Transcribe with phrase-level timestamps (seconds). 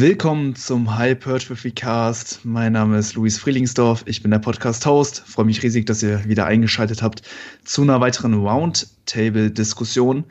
[0.00, 2.44] Willkommen zum Hypertrophy Cast.
[2.44, 4.04] Mein Name ist Luis Frielingsdorf.
[4.06, 5.24] Ich bin der Podcast-Host.
[5.26, 7.22] Freue mich riesig, dass ihr wieder eingeschaltet habt
[7.64, 10.22] zu einer weiteren Roundtable-Diskussion.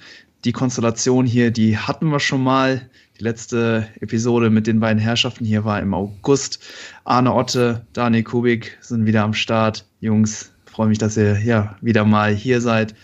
[0.46, 2.90] Die Konstellation hier, die hatten wir schon mal.
[3.20, 6.64] Die letzte Episode mit den beiden Herrschaften hier war im August.
[7.04, 9.86] Arne Otte, Daniel Kubik sind wieder am Start.
[10.00, 12.96] Jungs, freue mich, dass ihr ja wieder mal hier seid.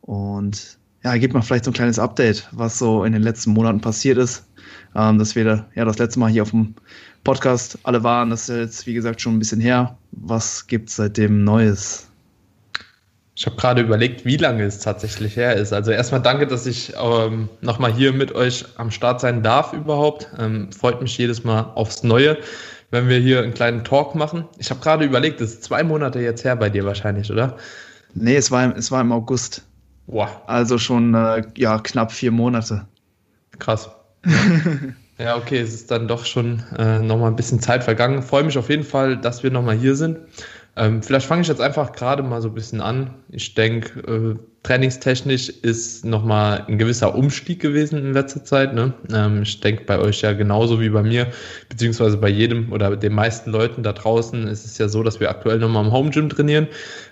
[0.00, 0.77] Und
[1.12, 4.18] ja, gebt mal vielleicht so ein kleines Update, was so in den letzten Monaten passiert
[4.18, 4.44] ist
[4.94, 6.74] ähm, dass wir ja das letzte Mal hier auf dem
[7.24, 8.30] Podcast alle waren.
[8.30, 9.96] Das ist jetzt, wie gesagt, schon ein bisschen her.
[10.12, 12.06] Was gibt es seitdem Neues?
[13.34, 15.72] Ich habe gerade überlegt, wie lange es tatsächlich her ist.
[15.72, 20.28] Also erstmal danke, dass ich ähm, nochmal hier mit euch am Start sein darf überhaupt.
[20.38, 22.36] Ähm, freut mich jedes Mal aufs Neue,
[22.90, 24.44] wenn wir hier einen kleinen Talk machen.
[24.58, 27.56] Ich habe gerade überlegt, das ist zwei Monate jetzt her bei dir wahrscheinlich, oder?
[28.14, 29.62] Nee, es war, es war im August.
[30.08, 30.28] Wow.
[30.46, 32.86] Also schon äh, ja, knapp vier Monate.
[33.58, 33.90] Krass.
[35.18, 38.22] ja, okay, es ist dann doch schon äh, nochmal ein bisschen Zeit vergangen.
[38.22, 40.18] Freue mich auf jeden Fall, dass wir nochmal hier sind.
[40.78, 43.14] Ähm, vielleicht fange ich jetzt einfach gerade mal so ein bisschen an.
[43.30, 48.74] Ich denke, äh, trainingstechnisch ist nochmal ein gewisser Umstieg gewesen in letzter Zeit.
[48.74, 48.94] Ne?
[49.12, 51.26] Ähm, ich denke, bei euch ja genauso wie bei mir,
[51.68, 55.30] beziehungsweise bei jedem oder den meisten Leuten da draußen ist es ja so, dass wir
[55.30, 56.68] aktuell nochmal im Home Gym trainieren,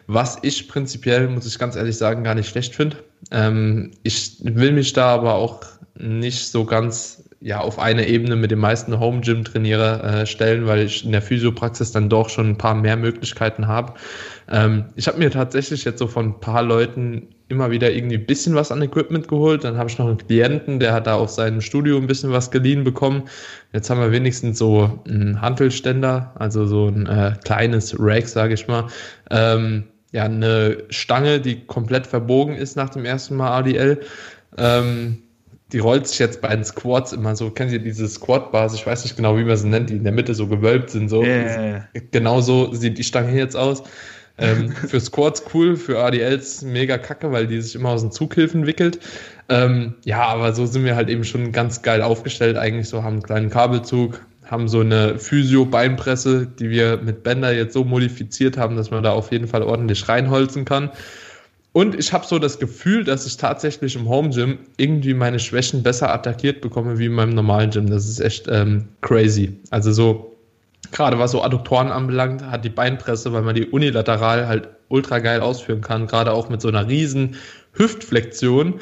[0.06, 2.98] was ich prinzipiell, muss ich ganz ehrlich sagen, gar nicht schlecht finde.
[3.32, 5.64] Ähm, ich will mich da aber auch
[5.98, 10.66] nicht so ganz ja, auf eine Ebene mit den meisten Home Gym Trainiere äh, stellen,
[10.66, 13.94] weil ich in der Physiopraxis dann doch schon ein paar mehr Möglichkeiten habe.
[14.50, 18.26] Ähm, ich habe mir tatsächlich jetzt so von ein paar Leuten immer wieder irgendwie ein
[18.26, 19.64] bisschen was an Equipment geholt.
[19.64, 22.50] Dann habe ich noch einen Klienten, der hat da auf seinem Studio ein bisschen was
[22.50, 23.24] geliehen bekommen.
[23.72, 28.66] Jetzt haben wir wenigstens so einen Hantelständer, also so ein äh, kleines Rack, sage ich
[28.66, 28.86] mal.
[29.30, 34.00] Ähm, ja, eine Stange, die komplett verbogen ist nach dem ersten Mal ADL.
[34.56, 35.18] Ähm,
[35.72, 39.02] die rollt sich jetzt bei den Squats immer so, kennen Sie diese Squat-Bars, ich weiß
[39.04, 41.08] nicht genau, wie man sie nennt, die in der Mitte so gewölbt sind.
[41.08, 41.22] So.
[41.22, 41.88] Yeah.
[42.12, 43.82] Genau so sieht die Stange jetzt aus.
[44.38, 48.66] Ähm, für Squats cool, für ADLs mega kacke, weil die sich immer aus den Zughilfen
[48.66, 49.00] wickelt.
[49.48, 53.14] Ähm, ja, aber so sind wir halt eben schon ganz geil aufgestellt, eigentlich so, haben
[53.14, 58.76] einen kleinen Kabelzug, haben so eine Physio-Beinpresse, die wir mit Bänder jetzt so modifiziert haben,
[58.76, 60.90] dass man da auf jeden Fall ordentlich reinholzen kann.
[61.76, 65.82] Und ich habe so das Gefühl, dass ich tatsächlich im Home Gym irgendwie meine Schwächen
[65.82, 67.90] besser attackiert bekomme wie in meinem normalen Gym.
[67.90, 69.60] Das ist echt ähm, crazy.
[69.68, 70.34] Also so,
[70.90, 75.42] gerade was so Adduktoren anbelangt, hat die Beinpresse, weil man die unilateral halt ultra geil
[75.42, 77.36] ausführen kann, gerade auch mit so einer riesen
[77.74, 78.80] Hüftflexion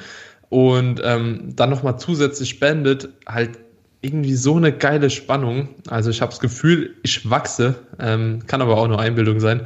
[0.51, 3.59] und ähm, dann nochmal zusätzlich bändet, halt
[4.03, 5.71] irgendwie so eine geile Spannung.
[5.89, 9.63] Also ich habe das Gefühl, ich wachse, ähm, kann aber auch nur Einbildung sein.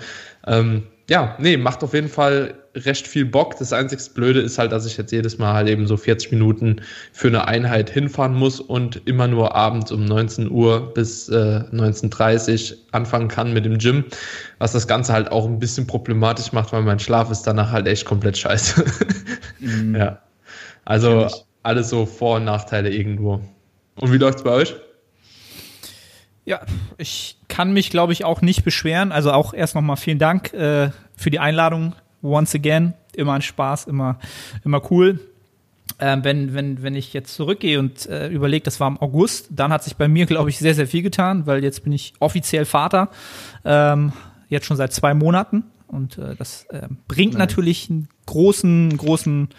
[0.47, 3.57] Ähm, ja, nee, macht auf jeden Fall recht viel Bock.
[3.59, 6.83] Das einzige Blöde ist halt, dass ich jetzt jedes Mal halt eben so 40 Minuten
[7.13, 12.73] für eine Einheit hinfahren muss und immer nur abends um 19 Uhr bis äh, 19.30
[12.73, 14.05] Uhr anfangen kann mit dem Gym,
[14.59, 17.87] was das Ganze halt auch ein bisschen problematisch macht, weil mein Schlaf ist danach halt
[17.87, 18.85] echt komplett scheiße.
[19.61, 19.97] Mhm.
[19.97, 20.23] Ja.
[20.85, 21.27] Also
[21.65, 23.41] alles so Vor- und Nachteile irgendwo.
[23.97, 24.77] Und wie läuft's bei euch?
[26.49, 26.63] Ja,
[26.97, 29.13] ich kann mich, glaube ich, auch nicht beschweren.
[29.13, 31.95] Also auch erst nochmal vielen Dank äh, für die Einladung.
[32.23, 34.19] Once again, immer ein Spaß, immer,
[34.65, 35.21] immer cool.
[36.01, 39.75] Ähm, wenn, wenn, wenn ich jetzt zurückgehe und äh, überlege, das war im August, dann
[39.75, 42.65] hat sich bei mir, glaube ich, sehr, sehr viel getan, weil jetzt bin ich offiziell
[42.65, 43.11] Vater,
[43.67, 44.15] ähm,
[44.49, 45.65] jetzt schon seit zwei Monaten.
[45.87, 47.41] Und äh, das äh, bringt Nein.
[47.41, 49.51] natürlich einen großen, großen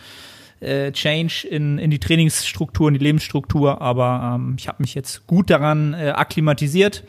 [0.60, 5.28] äh, Change in, in die Trainingsstruktur, in die Lebensstruktur, aber ähm, ich habe mich jetzt
[5.28, 7.04] gut daran äh, akklimatisiert.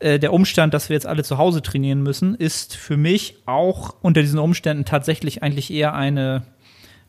[0.00, 3.96] Äh, der Umstand, dass wir jetzt alle zu Hause trainieren müssen, ist für mich auch
[4.00, 6.44] unter diesen Umständen tatsächlich eigentlich eher eine,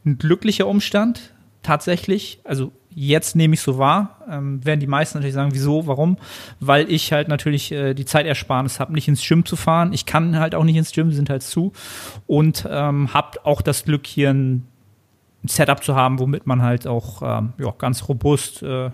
[0.05, 1.33] ein glücklicher Umstand.
[1.61, 6.17] Tatsächlich, also jetzt nehme ich so wahr, ähm, werden die meisten natürlich sagen, wieso, warum?
[6.59, 9.93] Weil ich halt natürlich äh, die Zeitersparnis habe, nicht ins Gym zu fahren.
[9.93, 11.73] Ich kann halt auch nicht ins Gym, sind halt zu
[12.27, 14.33] und ähm, habe auch das Glück, hier
[15.43, 18.91] ein Setup zu haben, womit man halt auch ähm, ja, ganz robust äh,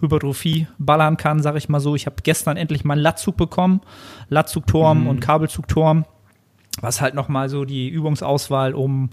[0.00, 1.94] Hypertrophie ballern kann, sag ich mal so.
[1.94, 3.80] Ich habe gestern endlich mal einen Latzug bekommen,
[4.28, 5.06] Latzugturm mhm.
[5.08, 6.04] und Kabelzugturm,
[6.80, 9.10] was halt nochmal so die Übungsauswahl um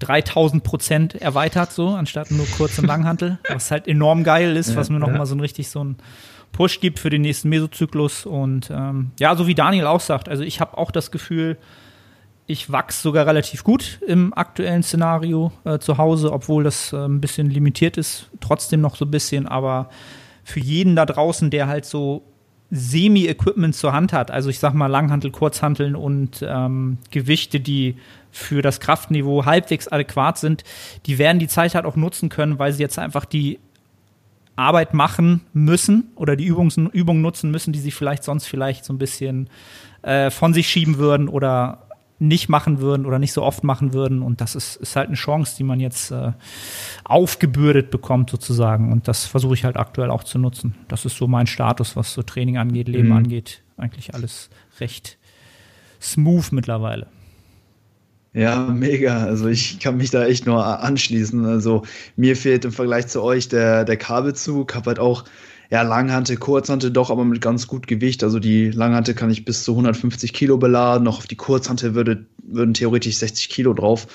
[0.00, 4.76] 3000 Prozent erweitert, so, anstatt nur kurz und Langhantel, was halt enorm geil ist, ja,
[4.76, 5.26] was mir nochmal ja.
[5.26, 5.96] so ein richtig so ein
[6.52, 10.42] Push gibt für den nächsten Mesozyklus und ähm, ja, so wie Daniel auch sagt, also
[10.42, 11.58] ich habe auch das Gefühl,
[12.46, 17.20] ich wachse sogar relativ gut im aktuellen Szenario äh, zu Hause, obwohl das äh, ein
[17.20, 19.90] bisschen limitiert ist, trotzdem noch so ein bisschen, aber
[20.44, 22.22] für jeden da draußen, der halt so
[22.70, 27.96] Semi-Equipment zur Hand hat, also ich sag mal Langhantel, Kurzhanteln und ähm, Gewichte, die
[28.30, 30.62] für das Kraftniveau halbwegs adäquat sind,
[31.06, 33.58] die werden die Zeit halt auch nutzen können, weil sie jetzt einfach die
[34.56, 38.92] Arbeit machen müssen oder die Übungs Übungen nutzen müssen, die sie vielleicht sonst vielleicht so
[38.92, 39.48] ein bisschen
[40.02, 41.85] äh, von sich schieben würden oder
[42.18, 44.22] nicht machen würden oder nicht so oft machen würden.
[44.22, 46.32] Und das ist, ist halt eine Chance, die man jetzt äh,
[47.04, 48.92] aufgebürdet bekommt, sozusagen.
[48.92, 50.74] Und das versuche ich halt aktuell auch zu nutzen.
[50.88, 53.16] Das ist so mein Status, was so Training angeht, Leben mhm.
[53.16, 53.62] angeht.
[53.76, 54.48] Eigentlich alles
[54.80, 55.18] recht
[56.00, 57.06] smooth mittlerweile.
[58.32, 59.24] Ja, mega.
[59.24, 61.46] Also ich kann mich da echt nur anschließen.
[61.46, 61.84] Also
[62.16, 64.74] mir fehlt im Vergleich zu euch der, der Kabelzug.
[64.74, 65.24] Hab halt auch
[65.70, 68.22] ja, Langhante, Kurzhante doch, aber mit ganz gut Gewicht.
[68.22, 71.04] Also die Langhante kann ich bis zu 150 Kilo beladen.
[71.04, 74.06] Noch auf die Kurzhante würde, würden theoretisch 60 Kilo drauf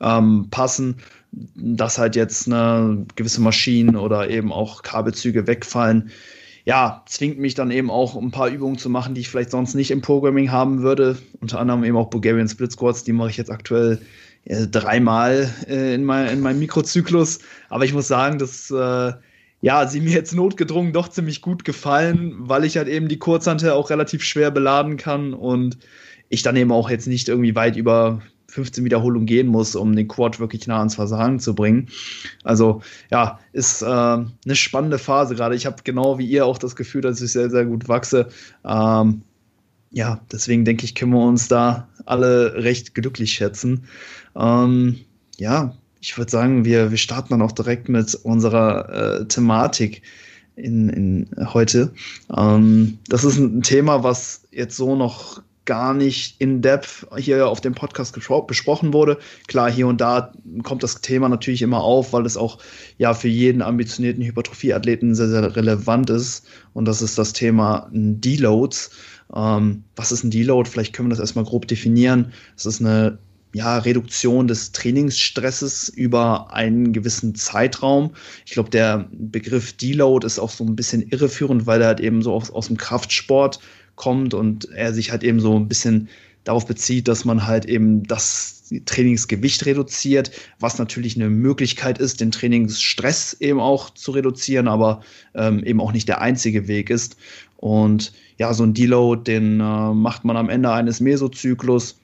[0.00, 0.96] ähm, passen.
[1.32, 6.10] Dass halt jetzt eine gewisse Maschinen oder eben auch Kabelzüge wegfallen,
[6.64, 9.74] ja, zwingt mich dann eben auch ein paar Übungen zu machen, die ich vielleicht sonst
[9.74, 11.16] nicht im Programming haben würde.
[11.40, 14.00] Unter anderem eben auch Bulgarian Split Squats, die mache ich jetzt aktuell
[14.44, 17.40] äh, dreimal äh, in, mein, in meinem Mikrozyklus.
[17.68, 19.12] Aber ich muss sagen, dass äh,
[19.60, 23.72] ja, sie mir jetzt notgedrungen doch ziemlich gut gefallen, weil ich halt eben die Kurzhantel
[23.72, 25.78] auch relativ schwer beladen kann und
[26.28, 30.08] ich dann eben auch jetzt nicht irgendwie weit über 15 Wiederholungen gehen muss, um den
[30.08, 31.88] Quad wirklich nah ans Versagen zu bringen.
[32.42, 35.54] Also ja, ist äh, eine spannende Phase gerade.
[35.54, 38.28] Ich habe genau wie ihr auch das Gefühl, dass ich sehr, sehr gut wachse.
[38.64, 39.22] Ähm,
[39.90, 43.84] ja, deswegen denke ich, können wir uns da alle recht glücklich schätzen.
[44.36, 45.00] Ähm,
[45.36, 50.02] ja, ich würde sagen, wir, wir starten dann auch direkt mit unserer äh, Thematik
[50.56, 51.92] in, in heute.
[52.36, 57.60] Ähm, das ist ein Thema, was jetzt so noch gar nicht in depth hier auf
[57.60, 58.14] dem Podcast
[58.46, 59.18] besprochen wurde.
[59.46, 60.32] Klar, hier und da
[60.64, 62.58] kommt das Thema natürlich immer auf, weil es auch
[62.98, 66.46] ja für jeden ambitionierten Hypertrophie-Athleten sehr, sehr relevant ist.
[66.72, 68.90] Und das ist das Thema Deloads.
[69.34, 70.68] Ähm, was ist ein Deload?
[70.68, 72.32] Vielleicht können wir das erstmal grob definieren.
[72.56, 73.18] Es ist eine
[73.52, 78.12] ja, Reduktion des Trainingsstresses über einen gewissen Zeitraum.
[78.46, 82.22] Ich glaube, der Begriff Deload ist auch so ein bisschen irreführend, weil er halt eben
[82.22, 83.60] so aus, aus dem Kraftsport
[83.96, 86.08] kommt und er sich halt eben so ein bisschen
[86.44, 92.30] darauf bezieht, dass man halt eben das Trainingsgewicht reduziert, was natürlich eine Möglichkeit ist, den
[92.30, 95.02] Trainingsstress eben auch zu reduzieren, aber
[95.34, 97.16] ähm, eben auch nicht der einzige Weg ist.
[97.56, 101.99] Und ja, so ein Deload, den äh, macht man am Ende eines Mesozyklus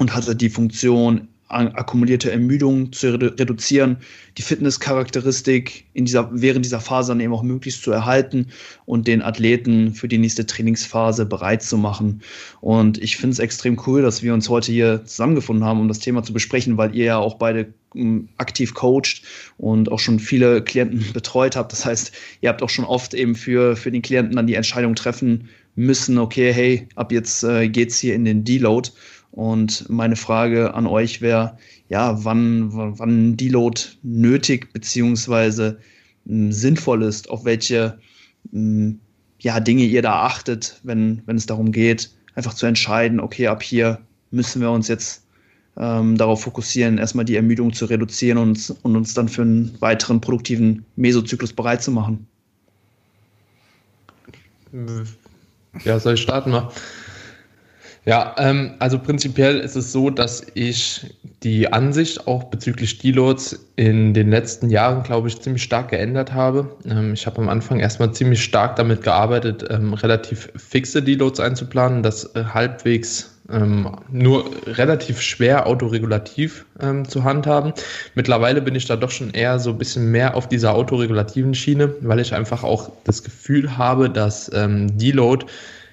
[0.00, 3.96] und hatte die Funktion, akkumulierte Ermüdung zu reduzieren,
[4.38, 8.46] die Fitnesscharakteristik in dieser, während dieser Phase dann eben auch möglichst zu erhalten
[8.86, 12.22] und den Athleten für die nächste Trainingsphase bereit zu machen.
[12.60, 15.98] Und ich finde es extrem cool, dass wir uns heute hier zusammengefunden haben, um das
[15.98, 19.22] Thema zu besprechen, weil ihr ja auch beide hm, aktiv coacht
[19.58, 21.72] und auch schon viele Klienten betreut habt.
[21.72, 22.12] Das heißt,
[22.42, 26.18] ihr habt auch schon oft eben für, für den Klienten dann die Entscheidung treffen müssen,
[26.18, 28.90] okay, hey, ab jetzt äh, geht's hier in den Deload.
[29.32, 31.56] Und meine Frage an euch wäre,
[31.88, 35.78] ja, wann, wann Deload nötig beziehungsweise
[36.26, 37.98] hm, sinnvoll ist, auf welche
[38.50, 38.98] hm,
[39.38, 43.62] ja, Dinge ihr da achtet, wenn, wenn es darum geht, einfach zu entscheiden, okay, ab
[43.62, 44.00] hier
[44.30, 45.24] müssen wir uns jetzt
[45.76, 50.20] ähm, darauf fokussieren, erstmal die Ermüdung zu reduzieren und, und uns dann für einen weiteren
[50.20, 52.26] produktiven Mesozyklus bereit zu machen.
[55.84, 56.70] Ja, soll ich starten mal?
[58.10, 61.14] Ja, ähm, also prinzipiell ist es so, dass ich
[61.44, 66.76] die Ansicht auch bezüglich Deloads in den letzten Jahren, glaube ich, ziemlich stark geändert habe.
[66.84, 72.02] Ähm, ich habe am Anfang erstmal ziemlich stark damit gearbeitet, ähm, relativ fixe Deloads einzuplanen,
[72.02, 77.72] das äh, halbwegs ähm, nur relativ schwer autoregulativ ähm, zu handhaben.
[78.16, 81.94] Mittlerweile bin ich da doch schon eher so ein bisschen mehr auf dieser autoregulativen Schiene,
[82.00, 85.46] weil ich einfach auch das Gefühl habe, dass ähm, Deload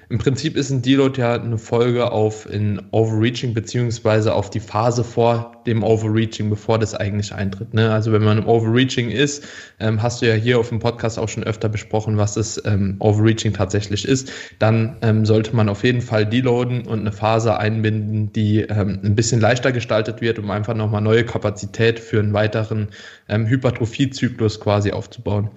[0.10, 5.04] im Prinzip ist ein Deload ja eine Folge auf ein Overreaching beziehungsweise auf die Phase
[5.04, 7.74] vor dem Overreaching, bevor das eigentlich eintritt.
[7.74, 7.92] Ne?
[7.92, 9.46] Also wenn man im Overreaching ist,
[9.82, 12.96] ähm, hast du ja hier auf dem Podcast auch schon öfter besprochen, was das ähm,
[13.00, 14.32] Overreaching tatsächlich ist.
[14.60, 19.16] Dann ähm, sollte man auf jeden Fall deloaden und eine Phase einbinden, die ähm, ein
[19.16, 22.88] bisschen leichter gestaltet wird, um einfach nochmal neue Kapazität für einen weiteren
[23.28, 25.50] ähm, Hypertrophiezyklus quasi aufzubauen.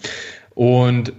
[0.54, 1.12] Und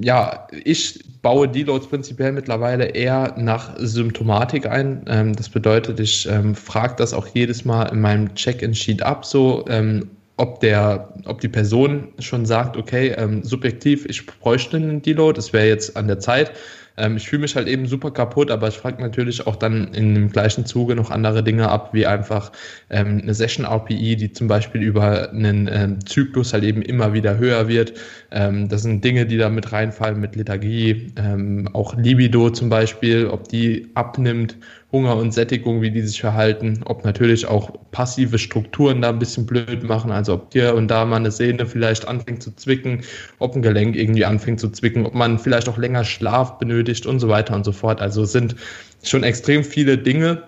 [0.00, 5.04] ja, ich baue Deloads prinzipiell mittlerweile eher nach Symptomatik ein.
[5.08, 9.64] Ähm, das bedeutet, ich ähm, frage das auch jedes Mal in meinem Check-in-Sheet ab, so
[9.68, 15.38] ähm, ob der, ob die Person schon sagt, okay, ähm, subjektiv, ich bräuchte einen Deload,
[15.38, 16.52] es wäre jetzt an der Zeit.
[16.98, 20.14] Ähm, ich fühle mich halt eben super kaputt, aber ich frage natürlich auch dann in
[20.14, 22.52] dem gleichen Zuge noch andere Dinge ab, wie einfach
[22.90, 27.38] ähm, eine Session RPI, die zum Beispiel über einen ähm, Zyklus halt eben immer wieder
[27.38, 27.94] höher wird.
[28.30, 33.26] Ähm, das sind Dinge, die da mit reinfallen, mit Lethargie, ähm, auch Libido zum Beispiel,
[33.26, 34.56] ob die abnimmt
[34.90, 39.44] Hunger und Sättigung, wie die sich verhalten, ob natürlich auch passive Strukturen da ein bisschen
[39.44, 43.02] blöd machen, also ob hier und da mal eine Sehne vielleicht anfängt zu zwicken,
[43.38, 47.20] ob ein Gelenk irgendwie anfängt zu zwicken, ob man vielleicht auch länger Schlaf benötigt und
[47.20, 48.00] so weiter und so fort.
[48.00, 48.56] Also es sind
[49.02, 50.47] schon extrem viele Dinge,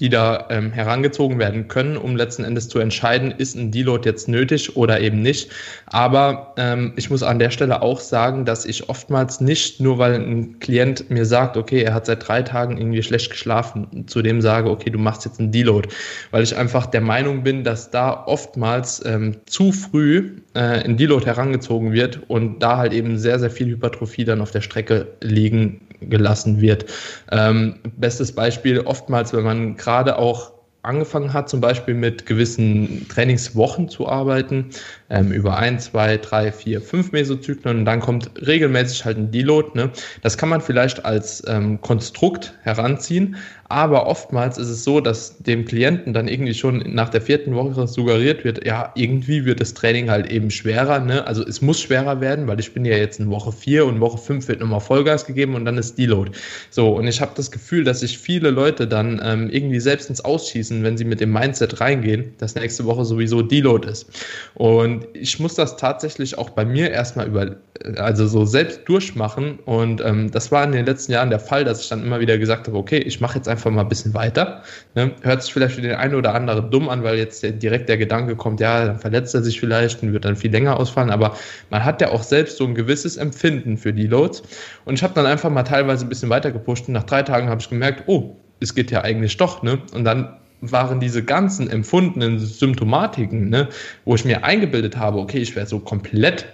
[0.00, 4.28] die da ähm, herangezogen werden können, um letzten Endes zu entscheiden, ist ein Deload jetzt
[4.28, 5.50] nötig oder eben nicht.
[5.86, 10.14] Aber ähm, ich muss an der Stelle auch sagen, dass ich oftmals nicht, nur weil
[10.14, 14.40] ein Klient mir sagt, okay, er hat seit drei Tagen irgendwie schlecht geschlafen, zu dem
[14.40, 15.88] sage, okay, du machst jetzt einen Deload,
[16.30, 21.26] weil ich einfach der Meinung bin, dass da oftmals ähm, zu früh äh, ein Deload
[21.26, 25.87] herangezogen wird und da halt eben sehr, sehr viel Hypertrophie dann auf der Strecke liegen
[26.00, 26.86] gelassen wird.
[27.30, 30.52] Ähm, bestes Beispiel, oftmals, wenn man gerade auch
[30.82, 34.70] angefangen hat, zum Beispiel mit gewissen Trainingswochen zu arbeiten,
[35.10, 39.70] ähm, über ein, zwei, drei, vier, fünf Mesozyklen und dann kommt regelmäßig halt ein Deload.
[39.74, 39.90] Ne?
[40.22, 43.36] Das kann man vielleicht als ähm, Konstrukt heranziehen,
[43.70, 47.86] aber oftmals ist es so, dass dem Klienten dann irgendwie schon nach der vierten Woche
[47.86, 51.00] suggeriert wird, ja, irgendwie wird das Training halt eben schwerer.
[51.00, 51.26] Ne?
[51.26, 54.16] Also es muss schwerer werden, weil ich bin ja jetzt in Woche vier und Woche
[54.16, 56.30] fünf wird nochmal Vollgas gegeben und dann ist Deload.
[56.70, 60.22] So, und ich habe das Gefühl, dass sich viele Leute dann ähm, irgendwie selbst ins
[60.22, 64.06] Ausschießen, wenn sie mit dem Mindset reingehen, dass nächste Woche sowieso Deload ist.
[64.54, 67.56] Und ich muss das tatsächlich auch bei mir erstmal über,
[67.96, 69.58] also so selbst durchmachen.
[69.66, 72.38] Und ähm, das war in den letzten Jahren der Fall, dass ich dann immer wieder
[72.38, 74.62] gesagt habe, okay, ich mache jetzt einfach einfach mal ein bisschen weiter.
[74.94, 75.12] Ne?
[75.22, 78.36] Hört sich vielleicht für den einen oder anderen dumm an, weil jetzt direkt der Gedanke
[78.36, 81.10] kommt, ja, dann verletzt er sich vielleicht und wird dann viel länger ausfallen.
[81.10, 81.36] Aber
[81.70, 84.42] man hat ja auch selbst so ein gewisses Empfinden für die Loads.
[84.84, 87.48] Und ich habe dann einfach mal teilweise ein bisschen weiter gepusht und nach drei Tagen
[87.48, 89.62] habe ich gemerkt, oh, es geht ja eigentlich doch.
[89.62, 89.80] Ne?
[89.92, 93.68] Und dann waren diese ganzen empfundenen Symptomatiken, ne,
[94.04, 96.46] wo ich mir eingebildet habe, okay, ich wäre so komplett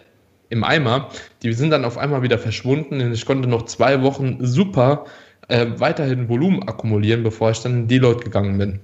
[0.51, 1.09] im Eimer,
[1.43, 5.07] die sind dann auf einmal wieder verschwunden und ich konnte noch zwei Wochen super
[5.49, 8.81] äh, weiterhin Volumen akkumulieren, bevor ich dann in Deload gegangen bin.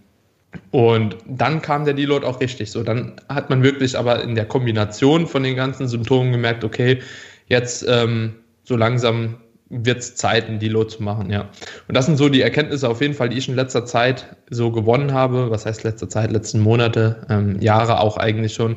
[0.72, 2.70] Und dann kam der Deload auch richtig.
[2.70, 7.00] So, dann hat man wirklich aber in der Kombination von den ganzen Symptomen gemerkt, okay,
[7.46, 9.36] jetzt ähm, so langsam
[9.70, 11.48] wird es Zeit, einen Deload zu machen, ja.
[11.86, 14.72] Und das sind so die Erkenntnisse auf jeden Fall, die ich in letzter Zeit so
[14.72, 15.50] gewonnen habe.
[15.50, 18.76] Was heißt letzter Zeit, letzten Monate, ähm, Jahre auch eigentlich schon.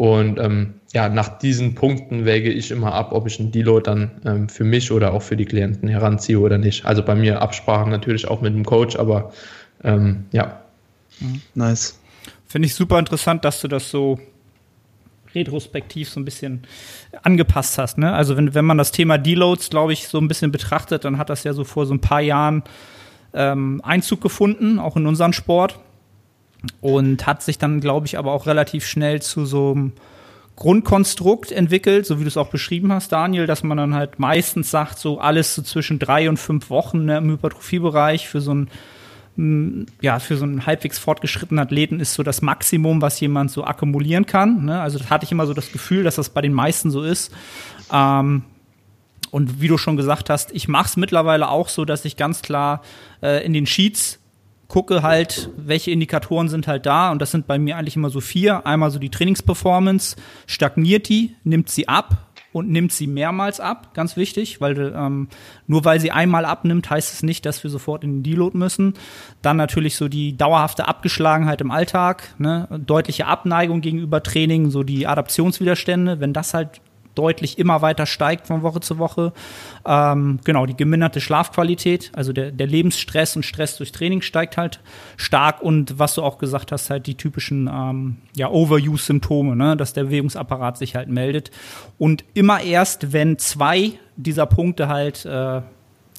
[0.00, 4.10] Und ähm, ja, nach diesen Punkten wäge ich immer ab, ob ich einen Deload dann
[4.24, 6.86] ähm, für mich oder auch für die Klienten heranziehe oder nicht.
[6.86, 9.30] Also bei mir Absprachen natürlich auch mit dem Coach, aber
[9.84, 10.62] ähm, ja.
[11.20, 11.42] Mhm.
[11.54, 12.00] Nice.
[12.46, 14.18] Finde ich super interessant, dass du das so
[15.34, 16.62] retrospektiv so ein bisschen
[17.22, 17.98] angepasst hast.
[17.98, 18.10] Ne?
[18.10, 21.28] Also wenn, wenn man das Thema Deloads, glaube ich, so ein bisschen betrachtet, dann hat
[21.28, 22.62] das ja so vor so ein paar Jahren
[23.34, 25.78] ähm, Einzug gefunden, auch in unseren Sport.
[26.80, 29.92] Und hat sich dann, glaube ich, aber auch relativ schnell zu so einem
[30.60, 34.70] Grundkonstrukt entwickelt, so wie du es auch beschrieben hast, Daniel, dass man dann halt meistens
[34.70, 38.68] sagt, so alles so zwischen drei und fünf Wochen ne, im Hypertrophiebereich für so ein
[39.36, 43.64] mm, ja, für so einen halbwegs fortgeschrittenen Athleten ist so das Maximum, was jemand so
[43.64, 44.66] akkumulieren kann.
[44.66, 44.78] Ne?
[44.78, 47.32] Also das hatte ich immer so das Gefühl, dass das bei den meisten so ist.
[47.90, 48.42] Ähm,
[49.30, 52.42] und wie du schon gesagt hast, ich mache es mittlerweile auch so, dass ich ganz
[52.42, 52.82] klar
[53.22, 54.19] äh, in den Sheets
[54.70, 58.20] gucke halt, welche Indikatoren sind halt da und das sind bei mir eigentlich immer so
[58.20, 58.66] vier.
[58.66, 64.16] Einmal so die Trainingsperformance, stagniert die, nimmt sie ab und nimmt sie mehrmals ab, ganz
[64.16, 65.28] wichtig, weil ähm,
[65.66, 68.94] nur weil sie einmal abnimmt, heißt es nicht, dass wir sofort in den Deload müssen.
[69.42, 72.68] Dann natürlich so die dauerhafte Abgeschlagenheit im Alltag, ne?
[72.86, 76.80] deutliche Abneigung gegenüber Training, so die Adaptionswiderstände, wenn das halt
[77.14, 79.32] deutlich immer weiter steigt von Woche zu Woche.
[79.86, 84.80] Ähm, genau, die geminderte Schlafqualität, also der, der Lebensstress und Stress durch Training steigt halt
[85.16, 89.76] stark und was du auch gesagt hast, halt die typischen ähm, ja, Overuse-Symptome, ne?
[89.76, 91.50] dass der Bewegungsapparat sich halt meldet.
[91.98, 95.62] Und immer erst, wenn zwei dieser Punkte halt äh,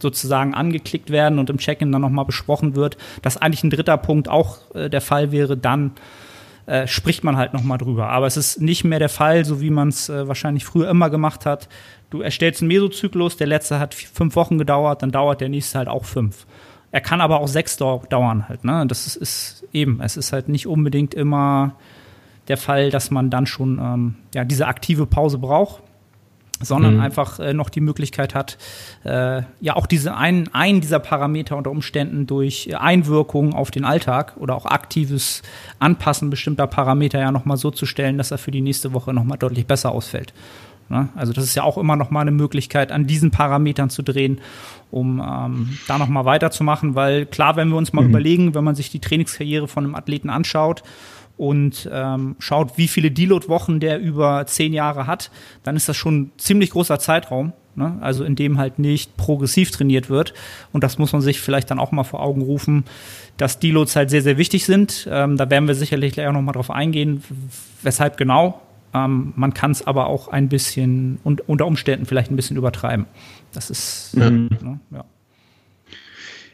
[0.01, 4.27] sozusagen angeklickt werden und im Check-in dann nochmal besprochen wird, dass eigentlich ein dritter Punkt
[4.27, 5.91] auch äh, der Fall wäre, dann
[6.65, 8.09] äh, spricht man halt nochmal drüber.
[8.09, 11.09] Aber es ist nicht mehr der Fall, so wie man es äh, wahrscheinlich früher immer
[11.09, 11.69] gemacht hat.
[12.09, 15.87] Du erstellst einen Mesozyklus, der letzte hat fünf Wochen gedauert, dann dauert der nächste halt
[15.87, 16.45] auch fünf.
[16.91, 18.65] Er kann aber auch sechs dauern halt.
[18.65, 18.85] Ne?
[18.87, 21.75] Das ist, ist eben, es ist halt nicht unbedingt immer
[22.47, 25.83] der Fall, dass man dann schon ähm, ja, diese aktive Pause braucht
[26.61, 27.01] sondern mhm.
[27.01, 28.57] einfach äh, noch die Möglichkeit hat,
[29.03, 34.35] äh, ja auch diese einen, einen dieser Parameter unter Umständen durch Einwirkung auf den Alltag
[34.37, 35.41] oder auch aktives
[35.79, 39.37] Anpassen bestimmter Parameter ja nochmal so zu stellen, dass er für die nächste Woche nochmal
[39.37, 40.33] deutlich besser ausfällt.
[40.91, 41.07] Ne?
[41.15, 44.41] Also das ist ja auch immer nochmal eine Möglichkeit, an diesen Parametern zu drehen,
[44.91, 48.09] um ähm, da nochmal weiterzumachen, weil klar, wenn wir uns mal mhm.
[48.09, 50.83] überlegen, wenn man sich die Trainingskarriere von einem Athleten anschaut
[51.41, 55.31] und ähm, schaut, wie viele Deload-Wochen der über zehn Jahre hat,
[55.63, 57.53] dann ist das schon ein ziemlich großer Zeitraum.
[57.73, 57.97] Ne?
[57.99, 60.35] Also in dem halt nicht progressiv trainiert wird.
[60.71, 62.83] Und das muss man sich vielleicht dann auch mal vor Augen rufen,
[63.37, 65.09] dass Deloads halt sehr, sehr wichtig sind.
[65.09, 67.23] Ähm, da werden wir sicherlich gleich auch noch mal drauf eingehen,
[67.81, 68.61] weshalb genau.
[68.93, 73.07] Ähm, man kann es aber auch ein bisschen und unter Umständen vielleicht ein bisschen übertreiben.
[73.51, 74.49] Das ist mhm.
[74.61, 75.05] ne, ja.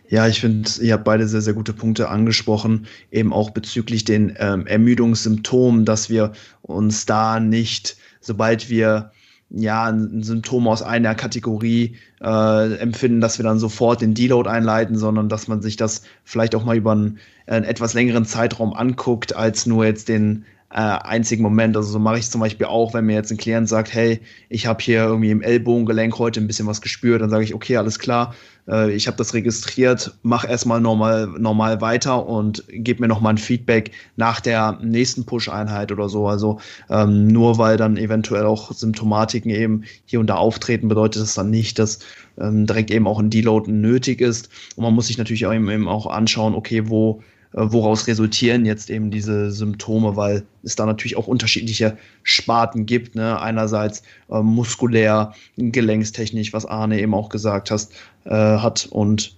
[0.09, 4.35] Ja, ich finde, ihr habt beide sehr, sehr gute Punkte angesprochen, eben auch bezüglich den
[4.39, 9.11] ähm, Ermüdungssymptomen, dass wir uns da nicht, sobald wir
[9.49, 14.97] ja, ein Symptom aus einer Kategorie äh, empfinden, dass wir dann sofort den Deload einleiten,
[14.97, 19.35] sondern dass man sich das vielleicht auch mal über einen, einen etwas längeren Zeitraum anguckt,
[19.35, 21.77] als nur jetzt den äh, einzigen Moment.
[21.77, 24.19] Also so mache ich es zum Beispiel auch, wenn mir jetzt ein Klient sagt, hey,
[24.49, 27.77] ich habe hier irgendwie im Ellbogengelenk heute ein bisschen was gespürt, dann sage ich, okay,
[27.77, 28.35] alles klar,
[28.67, 33.37] äh, ich habe das registriert, mach erstmal normal, normal weiter und gib mir nochmal ein
[33.37, 36.27] Feedback nach der nächsten Push-Einheit oder so.
[36.27, 36.59] Also
[36.89, 41.49] ähm, nur weil dann eventuell auch Symptomatiken eben hier und da auftreten, bedeutet das dann
[41.49, 41.99] nicht, dass
[42.37, 44.49] ähm, direkt eben auch ein Deload nötig ist.
[44.75, 47.21] Und man muss sich natürlich auch eben, auch anschauen, okay, wo
[47.53, 53.15] woraus resultieren jetzt eben diese Symptome, weil es da natürlich auch unterschiedliche Sparten gibt.
[53.15, 53.39] Ne?
[53.39, 57.93] Einerseits äh, muskulär, gelenkstechnisch, was Arne eben auch gesagt hast,
[58.25, 59.35] äh, hat und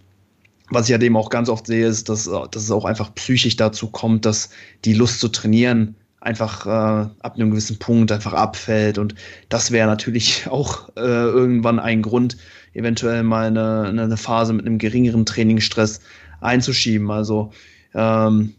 [0.71, 3.13] was ich ja halt eben auch ganz oft sehe, ist, dass, dass es auch einfach
[3.15, 4.49] psychisch dazu kommt, dass
[4.85, 8.97] die Lust zu trainieren einfach äh, ab einem gewissen Punkt einfach abfällt.
[8.97, 9.15] Und
[9.49, 12.37] das wäre natürlich auch äh, irgendwann ein Grund,
[12.73, 16.01] eventuell mal eine, eine Phase mit einem geringeren Trainingsstress
[16.41, 17.09] einzuschieben.
[17.09, 17.51] Also
[17.93, 18.53] ähm,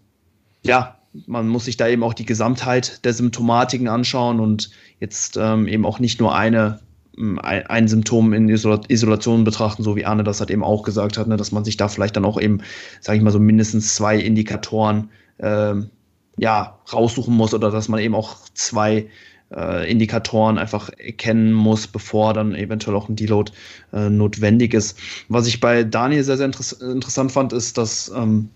[0.62, 0.96] ja,
[1.26, 4.70] man muss sich da eben auch die Gesamtheit der Symptomatiken anschauen und
[5.00, 6.80] jetzt ähm, eben auch nicht nur eine
[7.16, 11.26] ein, ein Symptom in Isolation betrachten, so wie Arne das hat eben auch gesagt hat,
[11.26, 12.62] ne, dass man sich da vielleicht dann auch eben,
[13.00, 15.90] sage ich mal, so mindestens zwei Indikatoren ähm,
[16.38, 19.08] ja, raussuchen muss oder dass man eben auch zwei
[19.54, 23.52] äh, Indikatoren einfach erkennen muss, bevor dann eventuell auch ein Deload
[23.93, 24.99] äh, notwendig ist.
[25.28, 28.50] Was ich bei Daniel sehr, sehr interess interessant fand, ist, dass ähm,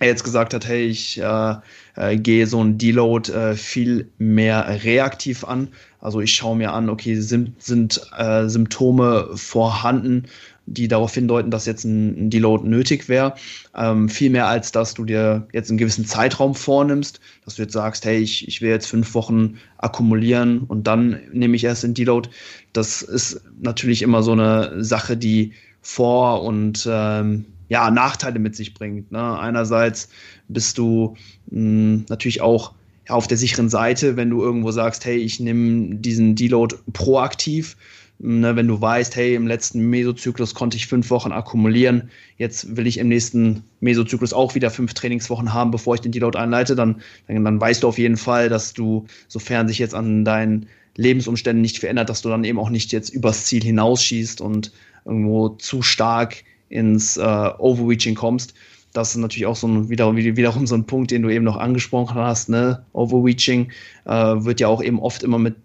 [0.00, 1.54] er jetzt gesagt hat, hey, ich äh,
[1.94, 5.68] äh, gehe so ein Deload äh, viel mehr reaktiv an.
[6.00, 10.24] Also ich schaue mir an, okay, sind, sind äh, Symptome vorhanden,
[10.64, 13.34] die darauf hindeuten, dass jetzt ein, ein Deload nötig wäre.
[13.76, 17.74] Ähm, viel mehr als dass du dir jetzt einen gewissen Zeitraum vornimmst, dass du jetzt
[17.74, 21.92] sagst, hey, ich, ich will jetzt fünf Wochen akkumulieren und dann nehme ich erst den
[21.92, 22.30] Deload.
[22.72, 28.74] Das ist natürlich immer so eine Sache, die vor und ähm, ja, Nachteile mit sich
[28.74, 29.10] bringt.
[29.12, 29.38] Ne?
[29.38, 30.08] Einerseits
[30.48, 31.16] bist du
[31.50, 32.72] mh, hm, natürlich auch
[33.08, 37.76] ja, auf der sicheren Seite, wenn du irgendwo sagst, hey, ich nehme diesen Deload proaktiv.
[38.22, 42.86] Ne, wenn du weißt, hey, im letzten Mesozyklus konnte ich fünf Wochen akkumulieren, jetzt will
[42.86, 47.00] ich im nächsten Mesozyklus auch wieder fünf Trainingswochen haben, bevor ich den Deload einleite, dann,
[47.28, 50.66] dann, dann weißt du auf jeden Fall, dass du, sofern sich jetzt an deinen
[50.98, 54.70] Lebensumständen nicht verändert, dass du dann eben auch nicht jetzt übers Ziel hinausschießt und
[55.06, 58.54] irgendwo zu stark ins äh, Overreaching kommst.
[58.92, 61.56] Das ist natürlich auch so ein, wiederum, wiederum so ein Punkt, den du eben noch
[61.56, 62.48] angesprochen hast.
[62.48, 62.84] Ne?
[62.92, 63.70] Overreaching
[64.04, 65.56] äh, wird ja auch eben oft immer mit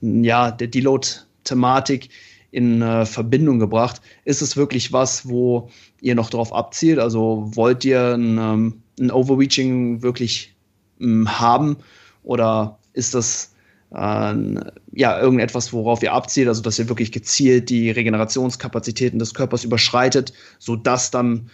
[0.00, 2.10] ja, der Deload-Thematik
[2.50, 4.00] in äh, Verbindung gebracht.
[4.24, 6.98] Ist es wirklich was, wo ihr noch drauf abzielt?
[6.98, 10.54] Also wollt ihr ein, ähm, ein Overreaching wirklich
[11.00, 11.76] ähm, haben
[12.22, 13.53] oder ist das
[13.96, 20.32] ja, irgendetwas, worauf ihr abzielt, also dass ihr wirklich gezielt die Regenerationskapazitäten des Körpers überschreitet,
[20.58, 21.48] sodass dann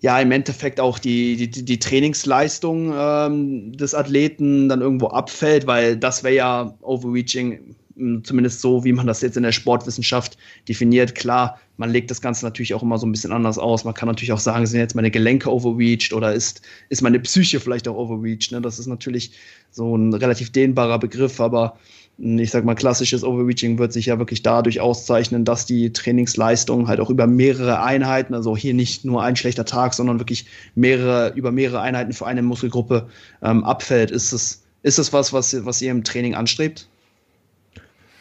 [0.00, 5.96] ja im Endeffekt auch die, die, die Trainingsleistung ähm, des Athleten dann irgendwo abfällt, weil
[5.96, 7.76] das wäre ja Overreaching
[8.22, 11.14] zumindest so, wie man das jetzt in der Sportwissenschaft definiert.
[11.14, 13.84] Klar, man legt das Ganze natürlich auch immer so ein bisschen anders aus.
[13.84, 17.60] Man kann natürlich auch sagen, sind jetzt meine Gelenke overreached oder ist, ist meine Psyche
[17.60, 18.52] vielleicht auch overreached.
[18.52, 18.60] Ne?
[18.60, 19.32] Das ist natürlich
[19.70, 21.78] so ein relativ dehnbarer Begriff, aber
[22.18, 26.98] ich sag mal, klassisches Overreaching wird sich ja wirklich dadurch auszeichnen, dass die Trainingsleistung halt
[26.98, 31.52] auch über mehrere Einheiten, also hier nicht nur ein schlechter Tag, sondern wirklich mehrere, über
[31.52, 33.08] mehrere Einheiten für eine Muskelgruppe
[33.40, 34.10] ähm, abfällt.
[34.10, 36.88] Ist es, ist es was, was, was ihr im Training anstrebt?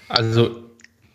[0.10, 0.68] Also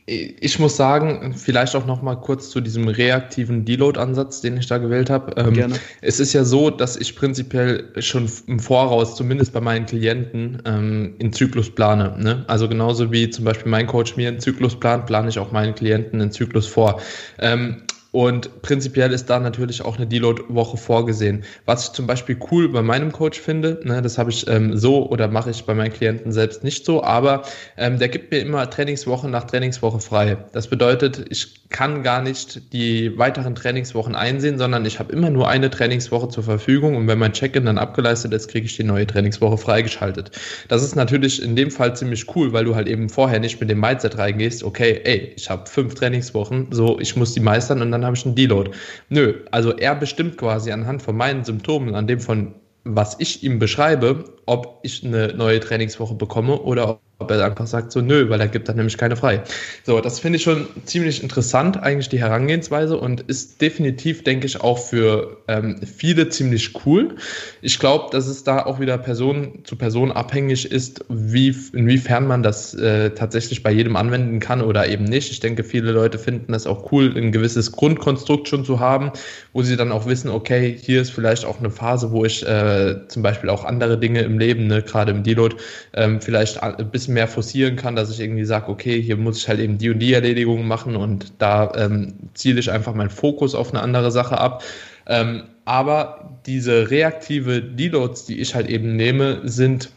[0.07, 4.79] ich muss sagen, vielleicht auch noch mal kurz zu diesem reaktiven Deload-Ansatz, den ich da
[4.79, 5.33] gewählt habe.
[5.37, 5.77] Ähm, Gerne.
[6.01, 11.15] Es ist ja so, dass ich prinzipiell schon im Voraus, zumindest bei meinen Klienten, ähm,
[11.19, 12.17] in Zyklus plane.
[12.19, 12.45] Ne?
[12.49, 15.75] Also genauso wie zum Beispiel mein Coach mir einen Zyklus plant, plane ich auch meinen
[15.75, 17.01] Klienten einen Zyklus vor.
[17.39, 21.45] Ähm, und prinzipiell ist da natürlich auch eine Deload-Woche vorgesehen.
[21.65, 25.09] Was ich zum Beispiel cool bei meinem Coach finde, ne, das habe ich ähm, so
[25.09, 27.43] oder mache ich bei meinen Klienten selbst nicht so, aber
[27.79, 30.37] ähm, der gibt mir immer Trainingswoche nach Trainingswoche frei.
[30.53, 35.49] Das bedeutet, ich kann gar nicht die weiteren Trainingswochen einsehen, sondern ich habe immer nur
[35.49, 39.07] eine Trainingswoche zur Verfügung und wenn mein Check-in dann abgeleistet ist, kriege ich die neue
[39.07, 40.33] Trainingswoche freigeschaltet.
[40.69, 43.71] Das ist natürlich in dem Fall ziemlich cool, weil du halt eben vorher nicht mit
[43.71, 47.91] dem Mindset reingehst, okay, ey, ich habe fünf Trainingswochen, so ich muss die meistern und
[47.91, 48.73] dann dann habe ich einen Deload.
[49.09, 53.61] Nö, also er bestimmt quasi anhand von meinen Symptomen, an dem von was ich ihm
[53.61, 58.41] beschreibe, ob ich eine neue Trainingswoche bekomme oder ob er einfach sagt, so nö, weil
[58.41, 59.43] er gibt dann nämlich keine frei.
[59.85, 64.61] So, das finde ich schon ziemlich interessant, eigentlich die Herangehensweise und ist definitiv, denke ich,
[64.61, 67.17] auch für ähm, viele ziemlich cool.
[67.63, 72.43] Ich glaube, dass es da auch wieder Person zu Person abhängig ist, wie, inwiefern man
[72.43, 75.31] das äh, tatsächlich bei jedem anwenden kann oder eben nicht.
[75.31, 79.13] Ich denke, viele Leute finden das auch cool, ein gewisses Grundkonstrukt schon zu haben,
[79.53, 83.09] wo sie dann auch wissen, okay, hier ist vielleicht auch eine Phase, wo ich äh,
[83.09, 85.57] zum Beispiel auch andere Dinge im Leben, ne, gerade im Deload,
[85.95, 89.39] ähm, vielleicht ein bisschen bisschen mehr forcieren kann, dass ich irgendwie sage, okay, hier muss
[89.39, 93.11] ich halt eben die und die Erledigungen machen und da ähm, ziele ich einfach meinen
[93.11, 94.63] Fokus auf eine andere Sache ab.
[95.07, 99.91] Ähm, aber diese reaktive Deloads, die ich halt eben nehme, sind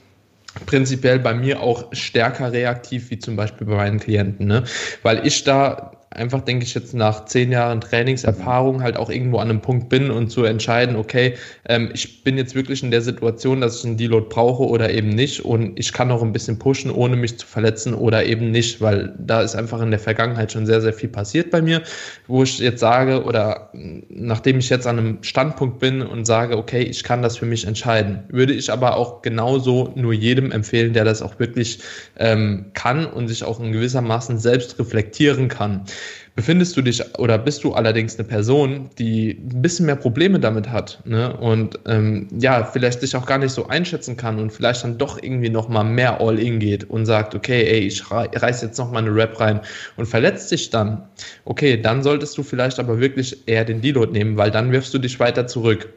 [0.65, 4.63] prinzipiell bei mir auch stärker reaktiv wie zum Beispiel bei meinen Klienten, ne?
[5.03, 9.49] weil ich da einfach, denke ich, jetzt nach zehn Jahren Trainingserfahrung halt auch irgendwo an
[9.49, 11.35] einem Punkt bin und zu entscheiden, okay,
[11.67, 15.09] ähm, ich bin jetzt wirklich in der Situation, dass ich einen Deload brauche oder eben
[15.09, 18.81] nicht und ich kann auch ein bisschen pushen, ohne mich zu verletzen oder eben nicht,
[18.81, 21.81] weil da ist einfach in der Vergangenheit schon sehr, sehr viel passiert bei mir,
[22.27, 23.71] wo ich jetzt sage oder
[24.09, 27.65] nachdem ich jetzt an einem Standpunkt bin und sage, okay, ich kann das für mich
[27.67, 31.79] entscheiden, würde ich aber auch genauso nur jedem empfehlen, der das auch wirklich
[32.17, 35.85] ähm, kann und sich auch in gewissermaßen selbst reflektieren kann.
[36.35, 40.69] Befindest du dich oder bist du allerdings eine Person, die ein bisschen mehr Probleme damit
[40.69, 41.35] hat ne?
[41.37, 45.23] und ähm, ja, vielleicht sich auch gar nicht so einschätzen kann und vielleicht dann doch
[45.23, 49.39] irgendwie nochmal mehr All-In geht und sagt, okay, ey, ich reiß jetzt nochmal eine Rap
[49.39, 49.61] rein
[49.95, 51.07] und verletzt dich dann,
[51.45, 54.99] okay, dann solltest du vielleicht aber wirklich eher den Deload nehmen, weil dann wirfst du
[54.99, 55.87] dich weiter zurück.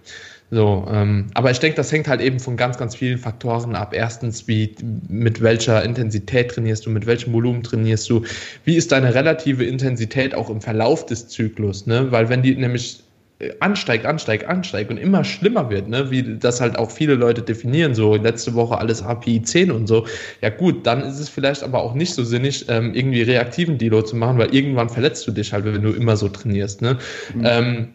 [0.50, 3.92] So, ähm, aber ich denke, das hängt halt eben von ganz, ganz vielen Faktoren ab.
[3.94, 4.74] Erstens, wie,
[5.08, 8.22] mit welcher Intensität trainierst du, mit welchem Volumen trainierst du,
[8.64, 12.10] wie ist deine relative Intensität auch im Verlauf des Zyklus, ne?
[12.10, 13.02] Weil wenn die nämlich
[13.40, 16.10] äh, ansteigt, ansteigt, ansteigt und immer schlimmer wird, ne?
[16.10, 20.06] wie das halt auch viele Leute definieren, so letzte Woche alles API 10 und so,
[20.40, 24.08] ja gut, dann ist es vielleicht aber auch nicht so sinnig, ähm, irgendwie reaktiven Deload
[24.08, 26.82] zu machen, weil irgendwann verletzt du dich halt, wenn du immer so trainierst.
[26.82, 26.98] Ne?
[27.32, 27.42] Mhm.
[27.44, 27.88] Ähm,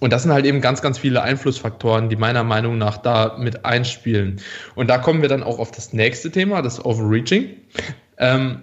[0.00, 3.64] und das sind halt eben ganz, ganz viele Einflussfaktoren, die meiner Meinung nach da mit
[3.64, 4.40] einspielen.
[4.74, 7.50] Und da kommen wir dann auch auf das nächste Thema, das Overreaching.
[8.18, 8.62] Ähm,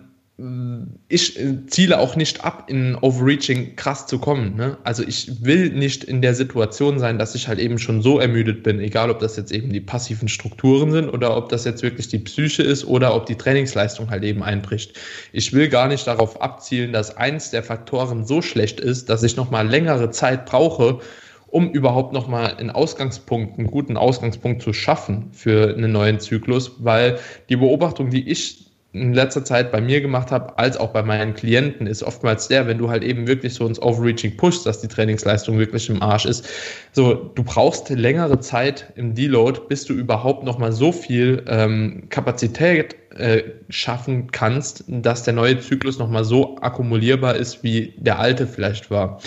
[1.07, 4.55] ich ziele auch nicht ab, in Overreaching krass zu kommen.
[4.55, 4.77] Ne?
[4.83, 8.63] Also ich will nicht in der Situation sein, dass ich halt eben schon so ermüdet
[8.63, 12.07] bin, egal ob das jetzt eben die passiven Strukturen sind oder ob das jetzt wirklich
[12.07, 14.97] die Psyche ist oder ob die Trainingsleistung halt eben einbricht.
[15.31, 19.35] Ich will gar nicht darauf abzielen, dass eins der Faktoren so schlecht ist, dass ich
[19.35, 21.01] nochmal längere Zeit brauche,
[21.47, 27.19] um überhaupt nochmal einen Ausgangspunkt, einen guten Ausgangspunkt zu schaffen für einen neuen Zyklus, weil
[27.49, 31.33] die Beobachtung, die ich in letzter Zeit bei mir gemacht habe, als auch bei meinen
[31.33, 34.89] Klienten, ist oftmals der, wenn du halt eben wirklich so ins Overreaching pushst, dass die
[34.89, 36.45] Trainingsleistung wirklich im Arsch ist.
[36.91, 42.97] So, du brauchst längere Zeit im Deload, bis du überhaupt nochmal so viel ähm, Kapazität
[43.15, 48.91] äh, schaffen kannst, dass der neue Zyklus nochmal so akkumulierbar ist, wie der alte vielleicht
[48.91, 49.21] war.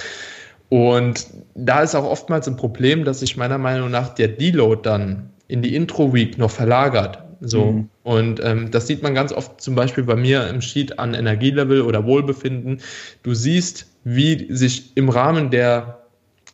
[0.68, 5.30] Und da ist auch oftmals ein Problem, dass sich meiner Meinung nach der Deload dann
[5.48, 7.23] in die Intro-Week noch verlagert.
[7.44, 7.72] So.
[7.72, 7.88] Mhm.
[8.02, 11.82] Und ähm, das sieht man ganz oft zum Beispiel bei mir im Sheet an Energielevel
[11.82, 12.80] oder Wohlbefinden.
[13.22, 16.00] Du siehst, wie sich im Rahmen der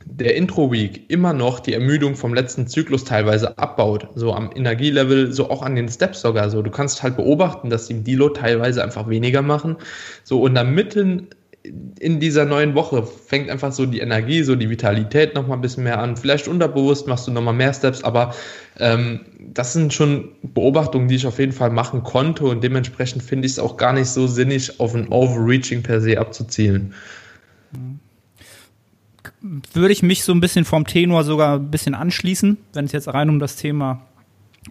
[0.05, 4.09] der Intro-Week immer noch die Ermüdung vom letzten Zyklus teilweise abbaut.
[4.14, 6.62] So am Energielevel, so auch an den Steps sogar so.
[6.62, 9.76] Du kannst halt beobachten, dass die im Deload teilweise einfach weniger machen.
[10.24, 11.29] So und dann mitten
[11.62, 15.61] in dieser neuen Woche fängt einfach so die Energie, so die Vitalität noch mal ein
[15.61, 16.16] bisschen mehr an.
[16.16, 18.35] Vielleicht unterbewusst machst du noch mal mehr Steps, aber
[18.79, 23.46] ähm, das sind schon Beobachtungen, die ich auf jeden Fall machen konnte und dementsprechend finde
[23.46, 26.94] ich es auch gar nicht so sinnig, auf ein Overreaching per se abzuzielen.
[29.42, 33.09] Würde ich mich so ein bisschen vom Tenor sogar ein bisschen anschließen, wenn es jetzt
[33.09, 34.01] rein um das Thema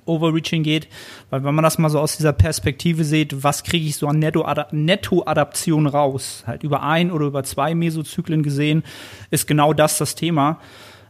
[0.05, 0.87] Overreaching geht,
[1.29, 4.19] weil wenn man das mal so aus dieser Perspektive sieht, was kriege ich so an
[4.19, 8.83] Netto-Adaption raus, halt über ein oder über zwei Mesozyklen gesehen,
[9.31, 10.59] ist genau das das Thema.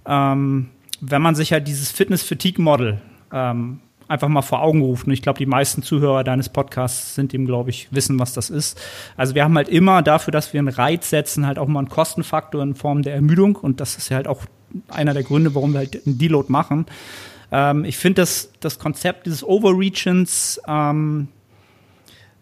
[0.05, 0.69] Ähm,
[1.01, 3.01] wenn man sich halt dieses Fitness-Fatigue-Model
[3.33, 5.11] ähm, einfach mal vor Augen gerufen.
[5.11, 8.81] Ich glaube, die meisten Zuhörer deines Podcasts sind ihm, glaube ich, wissen, was das ist.
[9.15, 11.89] Also wir haben halt immer dafür, dass wir einen Reiz setzen, halt auch mal einen
[11.89, 13.55] Kostenfaktor in Form der Ermüdung.
[13.55, 14.41] Und das ist ja halt auch
[14.89, 16.87] einer der Gründe, warum wir halt einen Deload machen.
[17.51, 21.27] Ähm, ich finde das, das Konzept dieses Overreachens, ähm,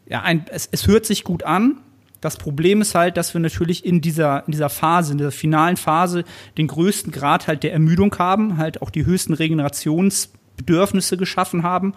[0.08, 1.80] ja, ein, es, es hört sich gut an,
[2.22, 5.78] das Problem ist halt, dass wir natürlich in dieser, in dieser Phase, in dieser finalen
[5.78, 6.24] Phase
[6.58, 11.94] den größten Grad halt der Ermüdung haben, halt auch die höchsten Regenerationsbedürfnisse geschaffen haben.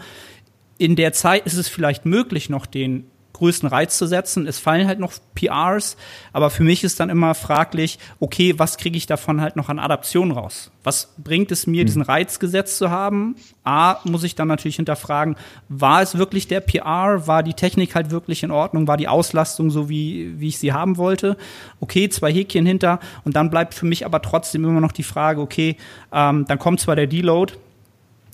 [0.76, 3.09] In der Zeit ist es vielleicht möglich, noch den
[3.40, 4.46] größten Reiz zu setzen.
[4.46, 5.96] Es fallen halt noch PRs,
[6.32, 9.78] aber für mich ist dann immer fraglich, okay, was kriege ich davon halt noch an
[9.78, 10.70] Adaption raus?
[10.84, 11.86] Was bringt es mir, mhm.
[11.86, 13.36] diesen Reiz gesetzt zu haben?
[13.64, 15.36] A, muss ich dann natürlich hinterfragen,
[15.68, 17.26] war es wirklich der PR?
[17.26, 18.86] War die Technik halt wirklich in Ordnung?
[18.86, 21.36] War die Auslastung so, wie, wie ich sie haben wollte?
[21.80, 25.40] Okay, zwei Häkchen hinter und dann bleibt für mich aber trotzdem immer noch die Frage,
[25.40, 25.76] okay,
[26.12, 27.54] ähm, dann kommt zwar der Deload,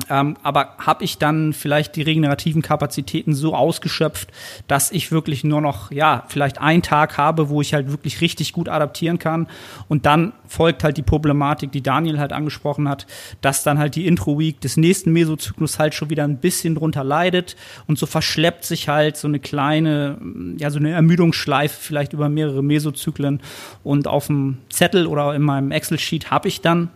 [0.09, 4.31] ähm, aber habe ich dann vielleicht die regenerativen Kapazitäten so ausgeschöpft,
[4.69, 8.53] dass ich wirklich nur noch, ja, vielleicht einen Tag habe, wo ich halt wirklich richtig
[8.53, 9.49] gut adaptieren kann.
[9.89, 13.07] Und dann folgt halt die Problematik, die Daniel halt angesprochen hat,
[13.41, 17.57] dass dann halt die Intro-Week des nächsten Mesozyklus halt schon wieder ein bisschen drunter leidet.
[17.87, 20.19] Und so verschleppt sich halt so eine kleine,
[20.59, 23.41] ja, so eine Ermüdungsschleife vielleicht über mehrere Mesozyklen.
[23.83, 26.91] Und auf dem Zettel oder in meinem Excel-Sheet habe ich dann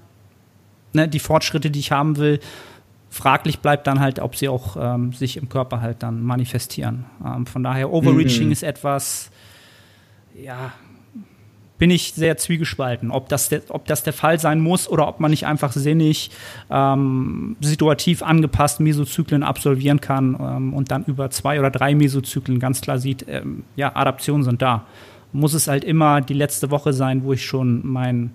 [0.93, 2.39] ne, die Fortschritte, die ich haben will
[3.11, 7.05] fraglich bleibt dann halt, ob sie auch ähm, sich im Körper halt dann manifestieren.
[7.25, 8.53] Ähm, von daher, Overreaching mhm.
[8.53, 9.31] ist etwas,
[10.41, 10.73] ja,
[11.77, 15.19] bin ich sehr zwiegespalten, ob das, der, ob das der Fall sein muss oder ob
[15.19, 16.31] man nicht einfach sinnig,
[16.71, 22.83] ähm, situativ angepasst Mesozyklen absolvieren kann ähm, und dann über zwei oder drei Mesozyklen ganz
[22.83, 24.87] klar sieht, ähm, ja, Adaptionen sind da.
[25.33, 28.33] Muss es halt immer die letzte Woche sein, wo ich schon mein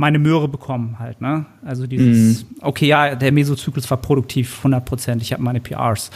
[0.00, 1.44] meine Möhre bekommen halt, ne?
[1.62, 2.56] Also dieses, mhm.
[2.62, 6.10] okay, ja, der Mesozyklus war produktiv, 100 Prozent, ich habe meine PRs.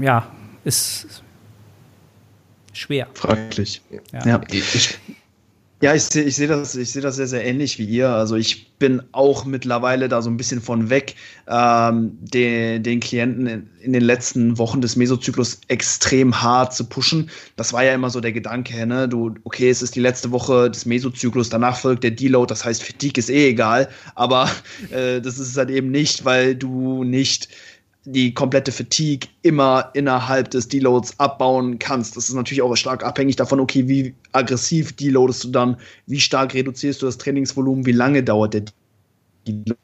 [0.00, 0.26] Ja,
[0.64, 1.22] ist
[2.72, 3.06] schwer.
[3.12, 3.82] Fraglich.
[4.12, 4.26] Ja.
[4.26, 4.40] ja.
[4.50, 4.98] Ich,
[5.82, 8.10] ja, ich sehe ich seh das, ich seh das sehr, sehr ähnlich wie ihr.
[8.10, 11.14] Also ich bin auch mittlerweile da so ein bisschen von weg,
[11.48, 17.30] ähm, den, den Klienten in, in, den letzten Wochen des Mesozyklus extrem hart zu pushen.
[17.56, 19.08] Das war ja immer so der Gedanke, ne?
[19.08, 22.82] Du, okay, es ist die letzte Woche des Mesozyklus, danach folgt der Deload, das heißt,
[22.82, 24.50] Fatigue ist eh egal, aber
[24.90, 27.48] äh, das ist es halt eben nicht, weil du nicht
[28.04, 32.16] die komplette Fatigue immer innerhalb des Deloads abbauen kannst.
[32.16, 36.54] Das ist natürlich auch stark abhängig davon, okay, wie aggressiv deloadest du dann, wie stark
[36.54, 38.64] reduzierst du das Trainingsvolumen, wie lange dauert der
[39.46, 39.76] Deload.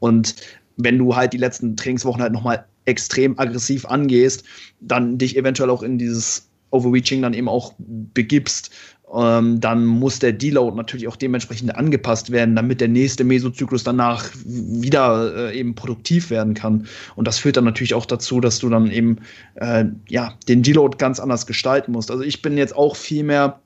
[0.00, 0.34] Und
[0.76, 4.44] wenn du halt die letzten Trainingswochen halt nochmal extrem aggressiv angehst,
[4.80, 8.70] dann dich eventuell auch in dieses Overreaching dann eben auch begibst
[9.12, 14.30] ähm, dann muss der Deload natürlich auch dementsprechend angepasst werden, damit der nächste Mesozyklus danach
[14.44, 16.86] wieder äh, eben produktiv werden kann.
[17.16, 19.18] Und das führt dann natürlich auch dazu, dass du dann eben
[19.56, 22.10] äh, ja den Deload ganz anders gestalten musst.
[22.10, 23.60] Also ich bin jetzt auch viel mehr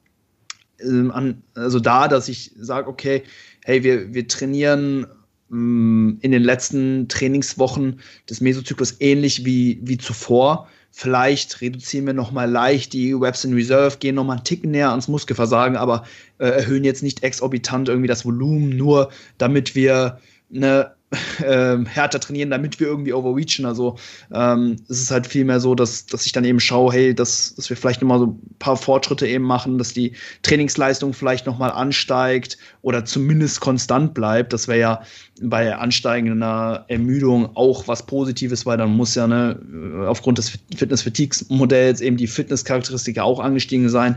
[0.79, 3.23] äh, an, also da, dass ich sage, okay,
[3.65, 5.07] hey, wir, wir trainieren
[5.51, 12.49] mm, in den letzten Trainingswochen des Mesozyklus ähnlich wie, wie zuvor Vielleicht reduzieren wir nochmal
[12.49, 16.05] leicht die Webs in Reserve, gehen nochmal einen Ticken näher ans Muskelversagen, aber
[16.39, 20.21] äh, erhöhen jetzt nicht exorbitant irgendwie das Volumen, nur damit wir
[20.55, 20.95] eine
[21.43, 23.65] äh, härter trainieren, damit wir irgendwie overreachen.
[23.65, 23.97] Also
[24.33, 27.71] ähm, es ist halt vielmehr so, dass, dass ich dann eben schaue, hey, dass, dass
[27.71, 32.59] wir vielleicht nochmal so ein paar Fortschritte eben machen, dass die Trainingsleistung vielleicht nochmal ansteigt
[32.83, 34.53] oder zumindest konstant bleibt.
[34.53, 35.03] Das wäre ja
[35.43, 39.59] bei ansteigender Ermüdung auch was Positives, weil dann muss ja ne,
[40.07, 44.17] aufgrund des Fitness-Fatigue-Modells eben die Fitnesscharakteristik auch angestiegen sein.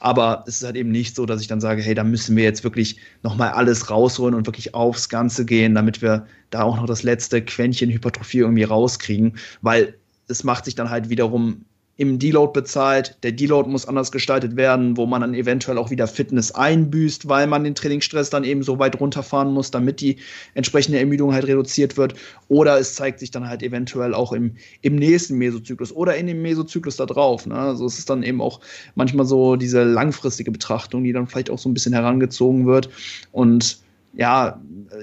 [0.00, 2.44] Aber es ist halt eben nicht so, dass ich dann sage, hey, da müssen wir
[2.44, 6.86] jetzt wirklich nochmal alles rausholen und wirklich aufs Ganze gehen, damit wir da auch noch
[6.86, 9.94] das letzte Quäntchen Hypertrophie irgendwie rauskriegen, weil
[10.28, 11.64] es macht sich dann halt wiederum
[11.98, 13.18] im Deload bezahlt.
[13.24, 17.48] Der Deload muss anders gestaltet werden, wo man dann eventuell auch wieder Fitness einbüßt, weil
[17.48, 20.16] man den Trainingsstress dann eben so weit runterfahren muss, damit die
[20.54, 22.14] entsprechende Ermüdung halt reduziert wird.
[22.46, 26.40] Oder es zeigt sich dann halt eventuell auch im, im nächsten Mesozyklus oder in dem
[26.40, 27.46] Mesozyklus da drauf.
[27.46, 27.56] Ne?
[27.56, 28.60] Also es ist dann eben auch
[28.94, 32.88] manchmal so diese langfristige Betrachtung, die dann vielleicht auch so ein bisschen herangezogen wird.
[33.32, 33.78] Und
[34.14, 34.60] ja,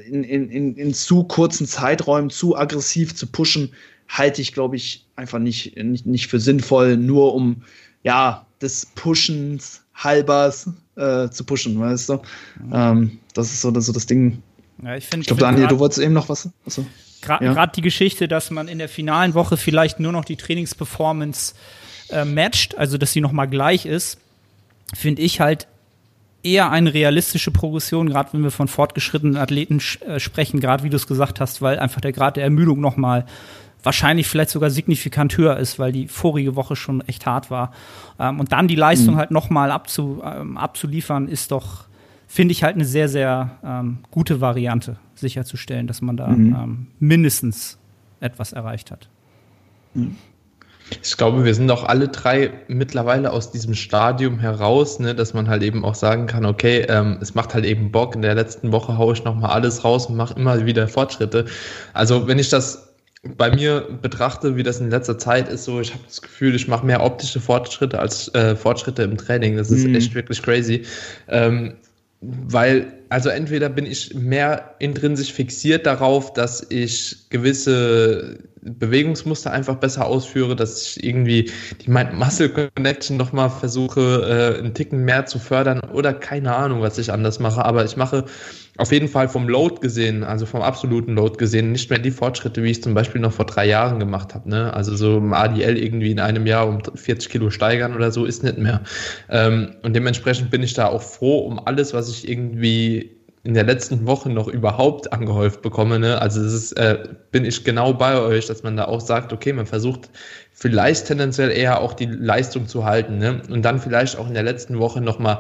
[0.10, 3.72] in, in, in zu kurzen Zeiträumen zu aggressiv zu pushen,
[4.08, 7.64] halte ich, glaube ich, einfach nicht, nicht, nicht für sinnvoll, nur um
[8.04, 12.22] ja, des Pushens halbers äh, zu pushen, weißt du?
[12.72, 14.42] Ähm, das ist so das, so das Ding.
[14.84, 16.50] Ja, ich, ich glaube, Daniel, du wolltest eben noch was?
[17.22, 17.68] Gerade ja.
[17.68, 21.56] die Geschichte, dass man in der finalen Woche vielleicht nur noch die Trainingsperformance
[22.10, 24.20] äh, matcht, also dass sie nochmal gleich ist,
[24.94, 25.68] finde ich halt
[26.44, 30.98] eher eine realistische Progression, gerade wenn wir von fortgeschrittenen Athleten äh, sprechen, gerade wie du
[30.98, 33.26] es gesagt hast, weil einfach der Grad der Ermüdung nochmal
[33.86, 37.72] wahrscheinlich vielleicht sogar signifikant höher ist, weil die vorige Woche schon echt hart war.
[38.20, 39.20] Ähm, und dann die Leistung mhm.
[39.20, 41.86] halt nochmal abzu, ähm, abzuliefern, ist doch,
[42.28, 46.56] finde ich halt eine sehr, sehr ähm, gute Variante, sicherzustellen, dass man da mhm.
[46.56, 47.78] Ähm, mindestens
[48.20, 49.08] etwas erreicht hat.
[49.94, 50.16] Mhm.
[51.04, 55.48] Ich glaube, wir sind auch alle drei mittlerweile aus diesem Stadium heraus, ne, dass man
[55.48, 58.16] halt eben auch sagen kann, okay, ähm, es macht halt eben Bock.
[58.16, 61.46] In der letzten Woche haue ich nochmal alles raus und mache immer wieder Fortschritte.
[61.94, 62.95] Also wenn ich das
[63.38, 66.68] bei mir betrachte, wie das in letzter Zeit ist, so ich habe das Gefühl, ich
[66.68, 69.58] mache mehr optische Fortschritte als äh, Fortschritte im Training.
[69.58, 69.96] Das ist mhm.
[69.96, 70.84] echt wirklich crazy.
[71.28, 71.74] Ähm,
[72.22, 80.06] weil, also entweder bin ich mehr intrinsisch fixiert darauf, dass ich gewisse Bewegungsmuster einfach besser
[80.06, 81.52] ausführe, dass ich irgendwie
[81.82, 87.12] die Mind-Muscle-Connection nochmal versuche, äh, einen Ticken mehr zu fördern oder keine Ahnung, was ich
[87.12, 87.64] anders mache.
[87.64, 88.26] Aber ich mache
[88.78, 92.64] auf jeden Fall vom Load gesehen, also vom absoluten Load gesehen, nicht mehr die Fortschritte,
[92.64, 94.50] wie ich zum Beispiel noch vor drei Jahren gemacht habe.
[94.50, 94.74] Ne?
[94.74, 98.44] Also so im ADL irgendwie in einem Jahr um 40 Kilo steigern oder so ist
[98.44, 98.82] nicht mehr.
[99.30, 103.64] Ähm, und dementsprechend bin ich da auch froh um alles, was ich irgendwie in der
[103.64, 106.00] letzten Woche noch überhaupt angehäuft bekomme.
[106.00, 106.20] Ne?
[106.20, 109.54] Also das ist, äh, bin ich genau bei euch, dass man da auch sagt, okay,
[109.54, 110.10] man versucht
[110.52, 113.44] vielleicht tendenziell eher auch die Leistung zu halten ne?
[113.50, 115.40] und dann vielleicht auch in der letzten Woche nochmal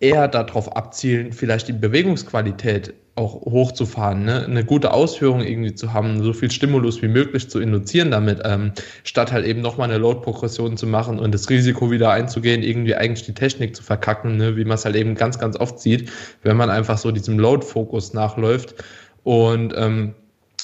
[0.00, 4.44] eher darauf abzielen, vielleicht die Bewegungsqualität auch hochzufahren, ne?
[4.44, 8.72] eine gute Ausführung irgendwie zu haben, so viel Stimulus wie möglich zu induzieren damit, ähm,
[9.02, 13.26] statt halt eben nochmal eine Load-Progression zu machen und das Risiko wieder einzugehen, irgendwie eigentlich
[13.26, 14.56] die Technik zu verkacken, ne?
[14.56, 16.12] wie man es halt eben ganz, ganz oft sieht,
[16.44, 18.76] wenn man einfach so diesem Load-Fokus nachläuft.
[19.24, 20.14] Und ähm,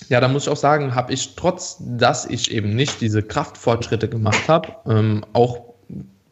[0.08, 4.08] ja, da muss ich auch sagen, habe ich trotz, dass ich eben nicht diese Kraftfortschritte
[4.08, 5.73] gemacht habe, ähm, auch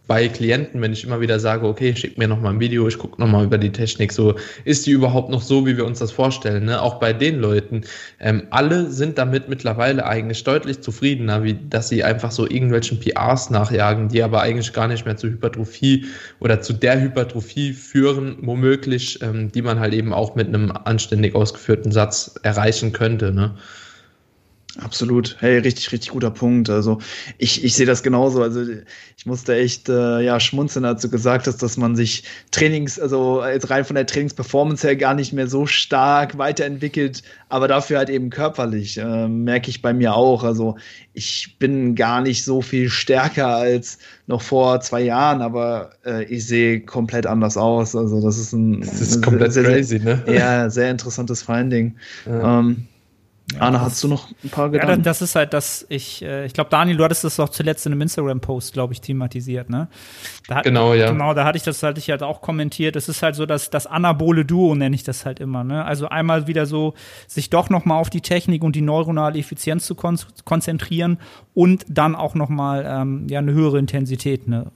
[0.09, 3.21] bei Klienten, wenn ich immer wieder sage, okay, schick mir nochmal ein Video, ich gucke
[3.21, 4.35] nochmal über die Technik, so
[4.65, 6.65] ist die überhaupt noch so, wie wir uns das vorstellen.
[6.65, 6.83] Ne?
[6.83, 7.83] Auch bei den Leuten,
[8.19, 13.51] ähm, alle sind damit mittlerweile eigentlich deutlich zufriedener, wie dass sie einfach so irgendwelchen PRs
[13.51, 16.07] nachjagen, die aber eigentlich gar nicht mehr zur Hypertrophie
[16.41, 21.35] oder zu der Hypertrophie führen, womöglich, ähm, die man halt eben auch mit einem anständig
[21.37, 23.33] ausgeführten Satz erreichen könnte.
[23.33, 23.55] Ne?
[24.81, 25.37] Absolut.
[25.41, 26.71] Hey, richtig, richtig guter Punkt.
[26.71, 26.99] Also
[27.37, 28.43] ich, ich sehe das genauso.
[28.43, 28.65] Also
[29.17, 33.45] ich musste echt äh, ja schmunzeln, als du gesagt hast, dass man sich Trainings, also
[33.45, 38.09] jetzt rein von der Trainingsperformance her gar nicht mehr so stark weiterentwickelt, aber dafür halt
[38.09, 38.97] eben körperlich.
[38.97, 40.43] Äh, merke ich bei mir auch.
[40.43, 40.77] Also
[41.13, 46.47] ich bin gar nicht so viel stärker als noch vor zwei Jahren, aber äh, ich
[46.47, 47.95] sehe komplett anders aus.
[47.95, 50.23] Also das ist ein das ist komplett sehr, crazy, ne?
[50.27, 51.97] Ja, sehr interessantes Finding.
[52.25, 52.61] Ja.
[52.61, 52.87] Ähm,
[53.59, 55.01] Arne, hast du noch ein paar Gedanken?
[55.01, 57.85] Ja, das ist halt das, ich, äh, ich glaube, Daniel, du hattest das auch zuletzt
[57.87, 59.89] in einem Instagram-Post, glaube ich, thematisiert, ne?
[60.49, 61.11] Da, genau, ja.
[61.11, 62.97] Genau, da hatte ich das halt, ich halt auch kommentiert.
[62.97, 65.85] Es ist halt so, dass das anabole Duo nenne ich das halt immer, ne?
[65.85, 66.95] Also einmal wieder so,
[67.27, 71.19] sich doch noch mal auf die Technik und die neuronale Effizienz zu kon konzentrieren
[71.55, 74.67] und dann auch noch mal ähm, ja eine höhere Intensität, ne?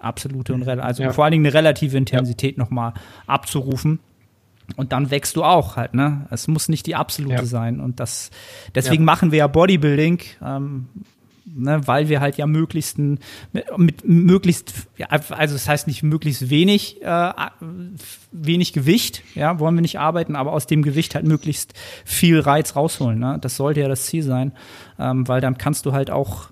[0.00, 1.12] Absolute und also ja.
[1.12, 2.62] vor allen Dingen eine relative Intensität ja.
[2.62, 2.92] noch mal
[3.26, 3.98] abzurufen.
[4.74, 6.26] Und dann wächst du auch halt, ne?
[6.30, 7.44] Es muss nicht die absolute ja.
[7.44, 7.80] sein.
[7.80, 8.30] Und das,
[8.74, 9.06] deswegen ja.
[9.06, 10.86] machen wir ja Bodybuilding, ähm,
[11.46, 13.20] ne, weil wir halt ja möglichst mit,
[13.76, 17.32] mit möglichst, ja, also das heißt nicht möglichst wenig, äh,
[18.32, 21.74] wenig Gewicht, ja, wollen wir nicht arbeiten, aber aus dem Gewicht halt möglichst
[22.04, 23.18] viel Reiz rausholen.
[23.18, 23.38] Ne?
[23.40, 24.52] Das sollte ja das Ziel sein,
[24.98, 26.50] ähm, weil dann kannst du halt auch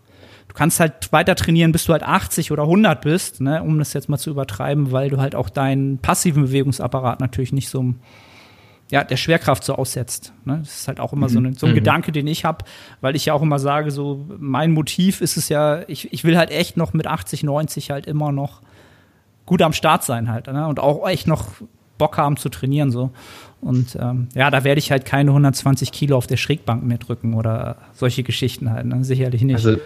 [0.54, 3.92] du kannst halt weiter trainieren, bis du halt 80 oder 100 bist, ne, um das
[3.92, 7.94] jetzt mal zu übertreiben, weil du halt auch deinen passiven Bewegungsapparat natürlich nicht so
[8.90, 10.32] ja, der Schwerkraft so aussetzt.
[10.44, 10.58] Ne?
[10.60, 11.76] Das ist halt auch immer so, ein, so ein mhm.
[11.76, 12.64] Gedanke, den ich habe,
[13.00, 16.36] weil ich ja auch immer sage, so mein Motiv ist es ja, ich, ich will
[16.36, 18.60] halt echt noch mit 80, 90 halt immer noch
[19.46, 20.68] gut am Start sein halt ne?
[20.68, 21.46] und auch echt noch
[21.98, 23.10] Bock haben zu trainieren so.
[23.60, 27.34] Und ähm, ja, da werde ich halt keine 120 Kilo auf der Schrägbank mehr drücken
[27.34, 29.02] oder solche Geschichten halt, ne?
[29.02, 29.56] sicherlich nicht.
[29.56, 29.78] Also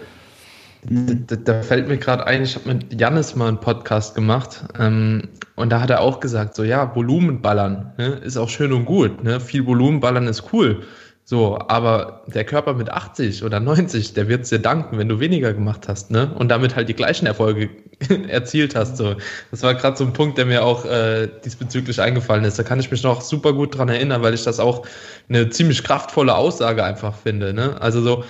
[0.83, 5.27] da, da, fällt mir gerade ein, ich habe mit Jannis mal einen Podcast gemacht ähm,
[5.55, 9.23] und da hat er auch gesagt, so ja, Volumenballern ne, ist auch schön und gut.
[9.23, 9.39] Ne?
[9.39, 10.83] Viel Volumenballern ist cool.
[11.29, 15.53] So, aber der Körper mit 80 oder 90, der wird dir danken, wenn du weniger
[15.53, 16.33] gemacht hast, ne?
[16.33, 17.69] Und damit halt die gleichen Erfolge
[18.27, 18.97] erzielt hast.
[18.97, 19.15] So.
[19.51, 22.57] Das war gerade so ein Punkt, der mir auch äh, diesbezüglich eingefallen ist.
[22.57, 24.87] Da kann ich mich noch super gut dran erinnern, weil ich das auch
[25.29, 27.53] eine ziemlich kraftvolle Aussage einfach finde.
[27.53, 27.79] Ne?
[27.79, 28.23] Also so,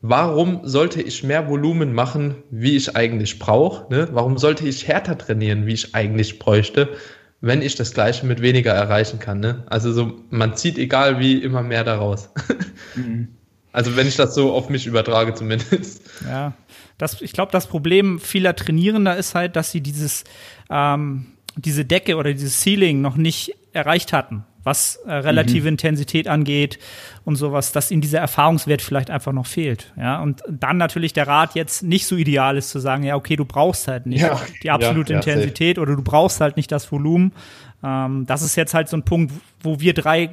[0.00, 3.92] warum sollte ich mehr Volumen machen, wie ich eigentlich brauche?
[3.92, 4.08] Ne?
[4.12, 6.88] Warum sollte ich härter trainieren, wie ich eigentlich bräuchte,
[7.40, 9.40] wenn ich das Gleiche mit weniger erreichen kann?
[9.40, 9.64] Ne?
[9.66, 12.30] Also so, man zieht egal wie immer mehr daraus.
[12.96, 13.28] Mhm.
[13.72, 16.02] Also wenn ich das so auf mich übertrage zumindest.
[16.26, 16.54] Ja,
[16.98, 20.24] das, ich glaube, das Problem vieler Trainierender ist halt, dass sie dieses,
[20.68, 24.44] ähm, diese Decke oder dieses Ceiling noch nicht erreicht hatten.
[24.62, 25.74] Was äh, relative mhm.
[25.74, 26.78] Intensität angeht
[27.24, 29.92] und sowas, dass ihnen dieser Erfahrungswert vielleicht einfach noch fehlt.
[29.96, 33.36] Ja, und dann natürlich der Rat jetzt nicht so ideal ist zu sagen, ja, okay,
[33.36, 34.40] du brauchst halt nicht ja.
[34.62, 35.82] die absolute ja, ja, Intensität safe.
[35.82, 37.32] oder du brauchst halt nicht das Volumen.
[37.82, 39.32] Ähm, das ist jetzt halt so ein Punkt,
[39.62, 40.30] wo wir drei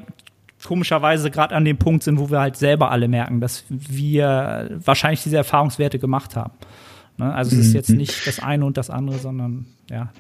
[0.63, 5.23] komischerweise gerade an dem Punkt sind, wo wir halt selber alle merken, dass wir wahrscheinlich
[5.23, 6.53] diese Erfahrungswerte gemacht haben.
[7.17, 7.33] Ne?
[7.33, 7.97] Also es ist jetzt mhm.
[7.97, 10.11] nicht das eine und das andere, sondern ja.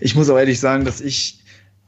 [0.00, 1.39] Ich muss auch ehrlich sagen, dass ich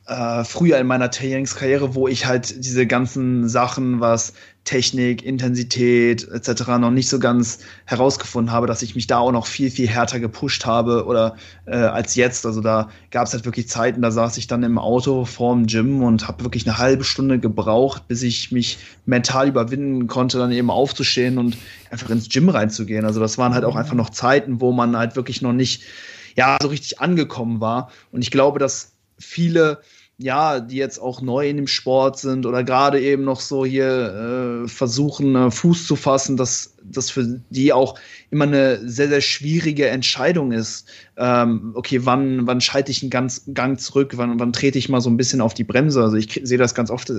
[0.07, 4.33] äh, früher in meiner Trainingskarriere, wo ich halt diese ganzen Sachen, was
[4.65, 6.69] Technik, Intensität etc.
[6.79, 10.21] noch nicht so ganz herausgefunden habe, dass ich mich da auch noch viel, viel härter
[10.21, 11.37] gepusht habe oder
[11.67, 12.47] äh, als jetzt.
[12.47, 16.03] Also da gab es halt wirklich Zeiten, da saß ich dann im Auto vorm Gym
[16.03, 20.71] und habe wirklich eine halbe Stunde gebraucht, bis ich mich mental überwinden konnte, dann eben
[20.71, 21.57] aufzustehen und
[21.91, 23.05] einfach ins Gym reinzugehen.
[23.05, 25.83] Also das waren halt auch einfach noch Zeiten, wo man halt wirklich noch nicht
[26.37, 27.91] ja so richtig angekommen war.
[28.11, 29.81] Und ich glaube, dass viele,
[30.19, 34.65] ja, die jetzt auch neu in dem Sport sind oder gerade eben noch so hier
[34.65, 37.99] äh, versuchen, äh, Fuß zu fassen, dass das für die auch
[38.31, 40.89] immer eine sehr, sehr schwierige Entscheidung ist.
[41.17, 45.01] Ähm, okay, wann, wann schalte ich einen ganz Gang zurück, wann, wann trete ich mal
[45.01, 46.03] so ein bisschen auf die Bremse?
[46.03, 47.11] Also ich sehe das ganz oft,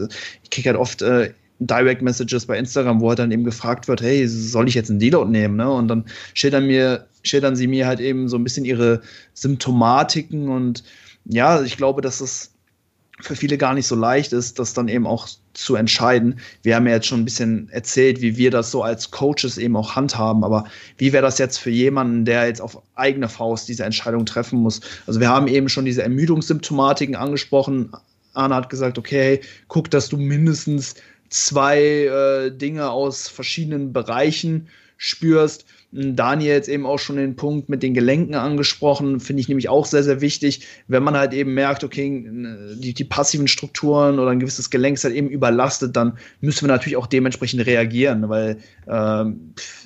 [0.43, 4.01] ich kriege halt oft äh, Direct Messages bei Instagram, wo halt dann eben gefragt wird,
[4.01, 5.55] hey, soll ich jetzt einen Deload nehmen?
[5.55, 5.69] Ne?
[5.69, 9.01] Und dann schildern mir, schildern sie mir halt eben so ein bisschen ihre
[9.33, 10.83] Symptomatiken und
[11.25, 12.52] ja, ich glaube, dass es
[13.23, 16.39] für viele gar nicht so leicht ist, das dann eben auch zu entscheiden.
[16.61, 19.75] Wir haben ja jetzt schon ein bisschen erzählt, wie wir das so als Coaches eben
[19.75, 20.65] auch handhaben, aber
[20.97, 24.81] wie wäre das jetzt für jemanden, der jetzt auf eigene Faust diese Entscheidung treffen muss?
[25.07, 27.91] Also wir haben eben schon diese Ermüdungssymptomatiken angesprochen.
[28.33, 30.95] Arne hat gesagt, okay, guck, dass du mindestens
[31.29, 34.67] zwei äh, Dinge aus verschiedenen Bereichen
[34.97, 35.65] spürst.
[35.95, 39.85] Daniel jetzt eben auch schon den Punkt mit den Gelenken angesprochen, finde ich nämlich auch
[39.85, 42.27] sehr, sehr wichtig, wenn man halt eben merkt, okay,
[42.77, 46.73] die, die passiven Strukturen oder ein gewisses Gelenk ist halt eben überlastet, dann müssen wir
[46.73, 49.25] natürlich auch dementsprechend reagieren, weil äh,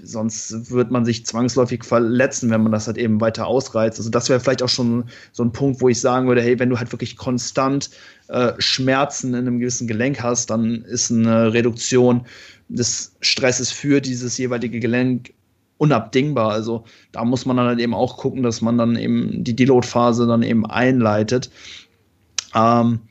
[0.01, 3.99] sonst wird man sich zwangsläufig verletzen, wenn man das halt eben weiter ausreizt.
[3.99, 6.69] Also das wäre vielleicht auch schon so ein Punkt, wo ich sagen würde, hey, wenn
[6.69, 7.89] du halt wirklich konstant
[8.29, 12.25] äh, Schmerzen in einem gewissen Gelenk hast, dann ist eine Reduktion
[12.69, 15.33] des Stresses für dieses jeweilige Gelenk
[15.77, 16.51] unabdingbar.
[16.51, 20.27] Also da muss man dann halt eben auch gucken, dass man dann eben die Deload-Phase
[20.27, 21.49] dann eben einleitet.
[22.53, 23.01] Ähm,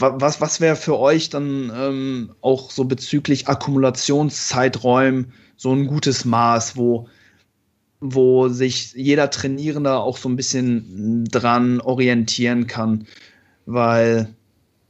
[0.00, 6.76] was was wäre für euch dann ähm, auch so bezüglich Akkumulationszeiträumen so ein gutes Maß,
[6.76, 7.08] wo,
[8.00, 13.06] wo sich jeder Trainierende auch so ein bisschen dran orientieren kann?
[13.66, 14.28] Weil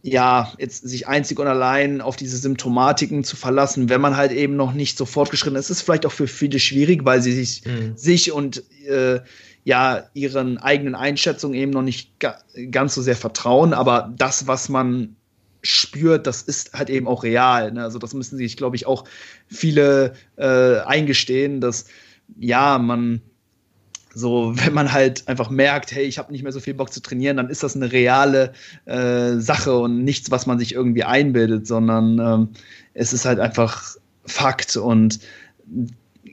[0.03, 4.57] ja, jetzt sich einzig und allein auf diese Symptomatiken zu verlassen, wenn man halt eben
[4.57, 7.97] noch nicht so fortgeschritten ist, ist vielleicht auch für viele schwierig, weil sie sich, mhm.
[7.97, 9.21] sich und äh,
[9.65, 12.39] ja ihren eigenen Einschätzungen eben noch nicht ga
[12.71, 13.75] ganz so sehr vertrauen.
[13.75, 15.17] Aber das, was man
[15.63, 17.73] spürt, das ist halt eben auch real.
[17.73, 17.83] Ne?
[17.83, 19.05] Also das müssen sich, glaube ich, auch
[19.49, 21.87] viele äh, eingestehen, dass
[22.39, 23.21] ja man
[24.19, 27.01] so, wenn man halt einfach merkt, hey, ich habe nicht mehr so viel Bock zu
[27.01, 28.53] trainieren, dann ist das eine reale
[28.85, 32.49] äh, Sache und nichts, was man sich irgendwie einbildet, sondern ähm,
[32.95, 34.77] es ist halt einfach Fakt.
[34.77, 35.21] Und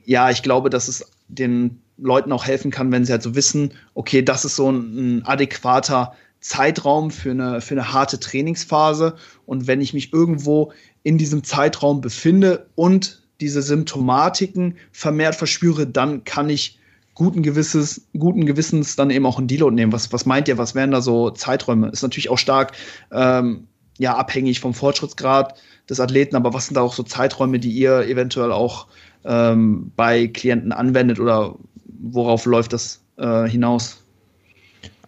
[0.06, 3.72] ja, ich glaube, dass es den Leuten auch helfen kann, wenn sie halt so wissen,
[3.94, 9.16] okay, das ist so ein, ein adäquater Zeitraum für eine, für eine harte Trainingsphase.
[9.46, 10.74] Und wenn ich mich irgendwo
[11.04, 16.80] in diesem Zeitraum befinde und diese Symptomatiken vermehrt verspüre, dann kann ich
[17.16, 19.92] guten, Gewisses, guten Gewissens dann eben auch ein Deload nehmen.
[19.92, 21.90] Was, was meint ihr, was wären da so Zeiträume?
[21.90, 22.74] Ist natürlich auch stark
[23.12, 25.56] ähm, ja, abhängig vom Fortschrittsgrad
[25.90, 28.88] des Athleten, aber was sind da auch so Zeiträume, die ihr eventuell auch
[29.24, 31.56] ähm, bei Klienten anwendet oder
[31.86, 34.05] worauf läuft das äh, hinaus?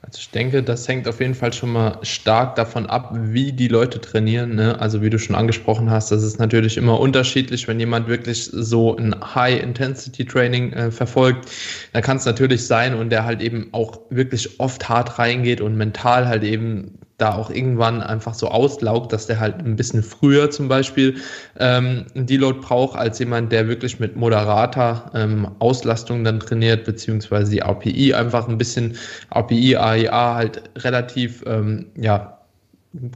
[0.01, 3.67] Also ich denke, das hängt auf jeden Fall schon mal stark davon ab, wie die
[3.67, 4.55] Leute trainieren.
[4.55, 4.79] Ne?
[4.79, 8.95] Also wie du schon angesprochen hast, das ist natürlich immer unterschiedlich, wenn jemand wirklich so
[8.95, 11.49] ein High-Intensity-Training äh, verfolgt.
[11.93, 15.75] Da kann es natürlich sein und der halt eben auch wirklich oft hart reingeht und
[15.75, 20.51] mental halt eben da auch irgendwann einfach so auslaugt, dass der halt ein bisschen früher
[20.51, 21.15] zum Beispiel
[21.59, 27.51] ähm, ein Deload braucht, als jemand, der wirklich mit moderater ähm, Auslastung dann trainiert, beziehungsweise
[27.51, 28.95] die API einfach ein bisschen,
[29.31, 32.36] API, AIA halt relativ, ähm, ja,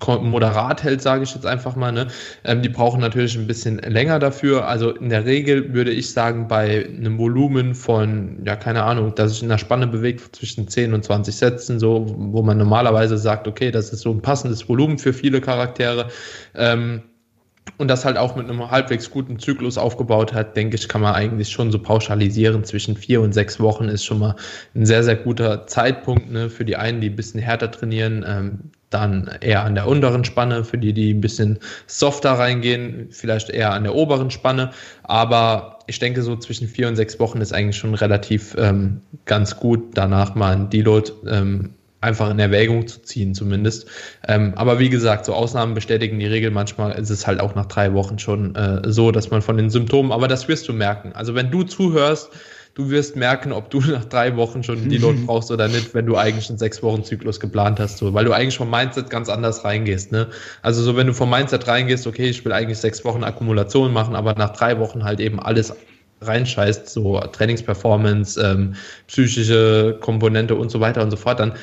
[0.06, 1.92] moderat hält, sage ich jetzt einfach mal.
[1.92, 2.08] Ne?
[2.44, 4.68] Ähm, die brauchen natürlich ein bisschen länger dafür.
[4.68, 9.32] Also in der Regel würde ich sagen, bei einem Volumen von, ja, keine Ahnung, dass
[9.32, 13.48] sich in der Spanne bewegt zwischen 10 und 20 Sätzen, so, wo man normalerweise sagt,
[13.48, 16.10] okay, das ist so ein passendes Volumen für viele Charaktere.
[16.56, 17.02] Ähm,
[17.78, 21.16] und das halt auch mit einem halbwegs guten Zyklus aufgebaut hat, denke ich, kann man
[21.16, 22.64] eigentlich schon so pauschalisieren.
[22.64, 24.36] Zwischen vier und sechs Wochen ist schon mal
[24.76, 28.26] ein sehr, sehr guter Zeitpunkt ne, für die einen, die ein bisschen härter trainieren.
[28.28, 28.60] Ähm,
[28.92, 33.74] dann eher an der unteren Spanne, für die, die ein bisschen softer reingehen, vielleicht eher
[33.74, 34.72] an der oberen Spanne.
[35.04, 39.58] Aber ich denke, so zwischen vier und sechs Wochen ist eigentlich schon relativ ähm, ganz
[39.58, 41.72] gut, danach mal ein Deload ähm,
[42.02, 43.88] einfach in Erwägung zu ziehen, zumindest.
[44.28, 46.52] Ähm, aber wie gesagt, so Ausnahmen bestätigen die Regel.
[46.52, 49.70] Manchmal ist es halt auch nach drei Wochen schon äh, so, dass man von den
[49.70, 51.14] Symptomen, aber das wirst du merken.
[51.14, 52.32] Also wenn du zuhörst,
[52.74, 56.08] du wirst merken, ob du nach drei Wochen schon die Not brauchst oder nicht, wenn
[56.08, 59.30] du eigentlich einen sechs Wochen Zyklus geplant hast, so, weil du eigentlich vom Mindset ganz
[59.30, 60.28] anders reingehst, ne?
[60.64, 64.16] Also so, wenn du vom Mindset reingehst, okay, ich will eigentlich sechs Wochen Akkumulation machen,
[64.16, 65.74] aber nach drei Wochen halt eben alles
[66.22, 68.76] reinscheißt, so Trainingsperformance, ähm,
[69.08, 71.54] psychische Komponente und so weiter und so fort, dann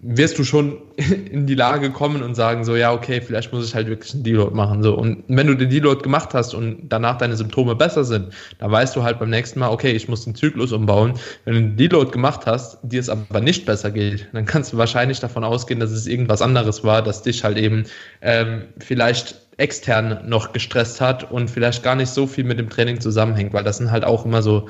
[0.00, 3.74] wirst du schon in die Lage kommen und sagen so, ja, okay, vielleicht muss ich
[3.74, 4.82] halt wirklich einen Deload machen.
[4.82, 4.96] So.
[4.96, 8.94] Und wenn du den Deload gemacht hast und danach deine Symptome besser sind, dann weißt
[8.96, 11.14] du halt beim nächsten Mal, okay, ich muss den Zyklus umbauen.
[11.44, 14.76] Wenn du den Deload gemacht hast, dir es aber nicht besser geht, dann kannst du
[14.76, 17.84] wahrscheinlich davon ausgehen, dass es irgendwas anderes war, das dich halt eben
[18.22, 23.00] ähm, vielleicht extern noch gestresst hat und vielleicht gar nicht so viel mit dem Training
[23.00, 24.68] zusammenhängt, weil das sind halt auch immer so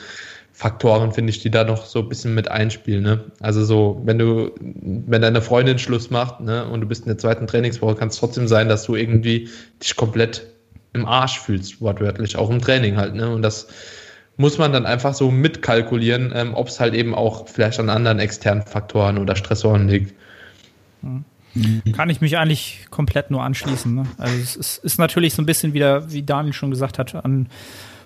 [0.57, 3.02] Faktoren, finde ich, die da noch so ein bisschen mit einspielen.
[3.02, 3.24] Ne?
[3.40, 7.18] Also so, wenn du, wenn deine Freundin Schluss macht ne, und du bist in der
[7.18, 9.50] zweiten Trainingswoche, kann es trotzdem sein, dass du irgendwie
[9.82, 10.46] dich komplett
[10.94, 13.14] im Arsch fühlst, wortwörtlich, auch im Training halt.
[13.14, 13.28] Ne?
[13.28, 13.68] Und das
[14.38, 18.18] muss man dann einfach so mitkalkulieren, ähm, ob es halt eben auch vielleicht an anderen
[18.18, 20.14] externen Faktoren oder Stressoren liegt.
[21.92, 23.94] Kann ich mich eigentlich komplett nur anschließen.
[23.94, 24.07] Ne?
[24.16, 27.50] Also es ist, ist natürlich so ein bisschen wieder, wie Daniel schon gesagt hat, an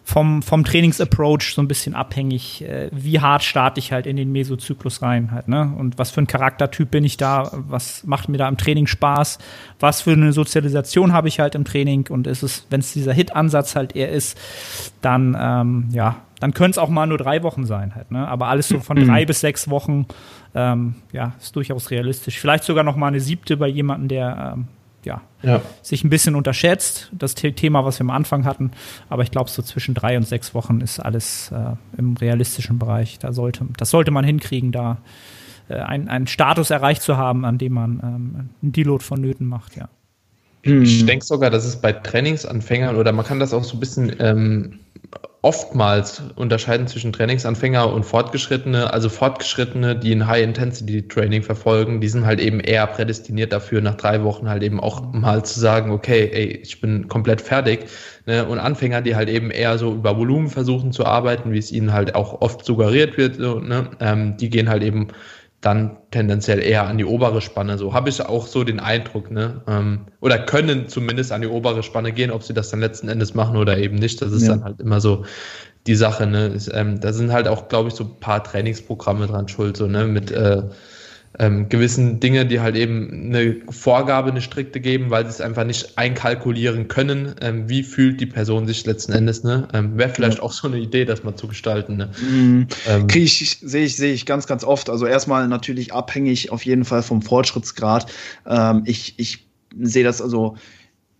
[0.04, 4.32] vom, vom Trainingsapproach so ein bisschen abhängig, äh, wie hart starte ich halt in den
[4.32, 5.72] Mesozyklus rein halt, ne?
[5.78, 9.38] Und was für ein Charaktertyp bin ich da, was macht mir da im Training Spaß,
[9.78, 13.12] was für eine Sozialisation habe ich halt im Training und ist es, wenn es dieser
[13.12, 14.38] Hit-Ansatz halt eher ist,
[15.00, 18.26] dann, ähm, ja, dann können es auch mal nur drei Wochen sein halt, ne?
[18.26, 19.06] Aber alles so von mhm.
[19.06, 20.06] drei bis sechs Wochen,
[20.54, 22.40] ähm, ja, ist durchaus realistisch.
[22.40, 24.68] Vielleicht sogar noch mal eine siebte bei jemandem, der ähm,
[25.04, 28.72] ja, ja, sich ein bisschen unterschätzt, das Thema, was wir am Anfang hatten.
[29.08, 33.18] Aber ich glaube, so zwischen drei und sechs Wochen ist alles äh, im realistischen Bereich.
[33.18, 34.98] Da sollte, das sollte man hinkriegen, da
[35.68, 39.76] äh, einen, einen Status erreicht zu haben, an dem man ähm, einen Deload vonnöten macht,
[39.76, 39.88] ja.
[40.62, 44.14] Ich denke sogar, dass es bei Trainingsanfängern oder man kann das auch so ein bisschen
[44.18, 44.80] ähm,
[45.42, 48.92] oftmals unterscheiden zwischen Trainingsanfänger und Fortgeschrittene.
[48.92, 54.22] Also Fortgeschrittene, die ein High-Intensity-Training verfolgen, die sind halt eben eher prädestiniert dafür, nach drei
[54.22, 57.86] Wochen halt eben auch mal zu sagen, okay, ey, ich bin komplett fertig.
[58.26, 58.46] Ne?
[58.46, 61.94] Und Anfänger, die halt eben eher so über Volumen versuchen zu arbeiten, wie es ihnen
[61.94, 63.88] halt auch oft suggeriert wird, so, ne?
[64.00, 65.08] ähm, die gehen halt eben
[65.60, 67.76] dann tendenziell eher an die obere Spanne.
[67.76, 69.60] So habe ich auch so den Eindruck, ne?
[69.66, 73.34] Ähm, oder können zumindest an die obere Spanne gehen, ob sie das dann letzten Endes
[73.34, 74.22] machen oder eben nicht.
[74.22, 74.50] Das ist ja.
[74.50, 75.24] dann halt immer so
[75.86, 76.46] die Sache, ne?
[76.46, 79.86] Ist, ähm, da sind halt auch, glaube ich, so ein paar Trainingsprogramme dran schuld, so,
[79.86, 80.06] ne?
[80.06, 80.62] Mit äh,
[81.38, 85.64] ähm, gewissen Dinge, die halt eben eine Vorgabe, eine strikte geben, weil sie es einfach
[85.64, 89.68] nicht einkalkulieren können, ähm, wie fühlt die Person sich letzten Endes, ne?
[89.72, 90.42] Ähm, Wäre vielleicht ja.
[90.42, 91.96] auch so eine Idee, das mal zu gestalten.
[91.96, 92.10] Ne?
[92.20, 92.66] Mhm.
[92.88, 94.90] Ähm, sehe ich, sehe ich ganz, ganz oft.
[94.90, 98.10] Also erstmal natürlich abhängig auf jeden Fall vom Fortschrittsgrad.
[98.46, 99.46] Ähm, ich, ich
[99.78, 100.56] sehe das also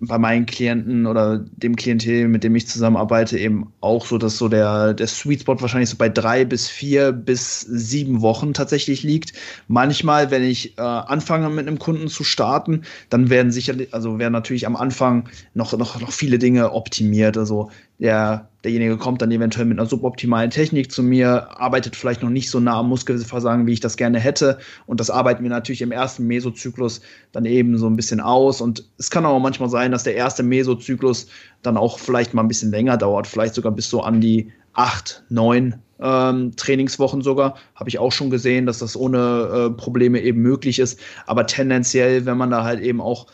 [0.00, 4.48] bei meinen Klienten oder dem Klientel, mit dem ich zusammenarbeite, eben auch so, dass so
[4.48, 9.34] der, der Sweet Spot wahrscheinlich so bei drei bis vier bis sieben Wochen tatsächlich liegt.
[9.68, 14.32] Manchmal, wenn ich äh, anfange mit einem Kunden zu starten, dann werden sicherlich, also werden
[14.32, 17.36] natürlich am Anfang noch, noch, noch viele Dinge optimiert.
[17.36, 17.70] Also
[18.00, 22.50] der, derjenige kommt dann eventuell mit einer suboptimalen Technik zu mir, arbeitet vielleicht noch nicht
[22.50, 24.58] so nah am Muskelversagen, wie ich das gerne hätte.
[24.86, 28.62] Und das arbeiten wir natürlich im ersten Mesozyklus dann eben so ein bisschen aus.
[28.62, 31.26] Und es kann auch manchmal sein, dass der erste Mesozyklus
[31.62, 35.22] dann auch vielleicht mal ein bisschen länger dauert, vielleicht sogar bis so an die acht,
[35.28, 37.56] neun ähm, Trainingswochen sogar.
[37.74, 40.98] Habe ich auch schon gesehen, dass das ohne äh, Probleme eben möglich ist.
[41.26, 43.26] Aber tendenziell, wenn man da halt eben auch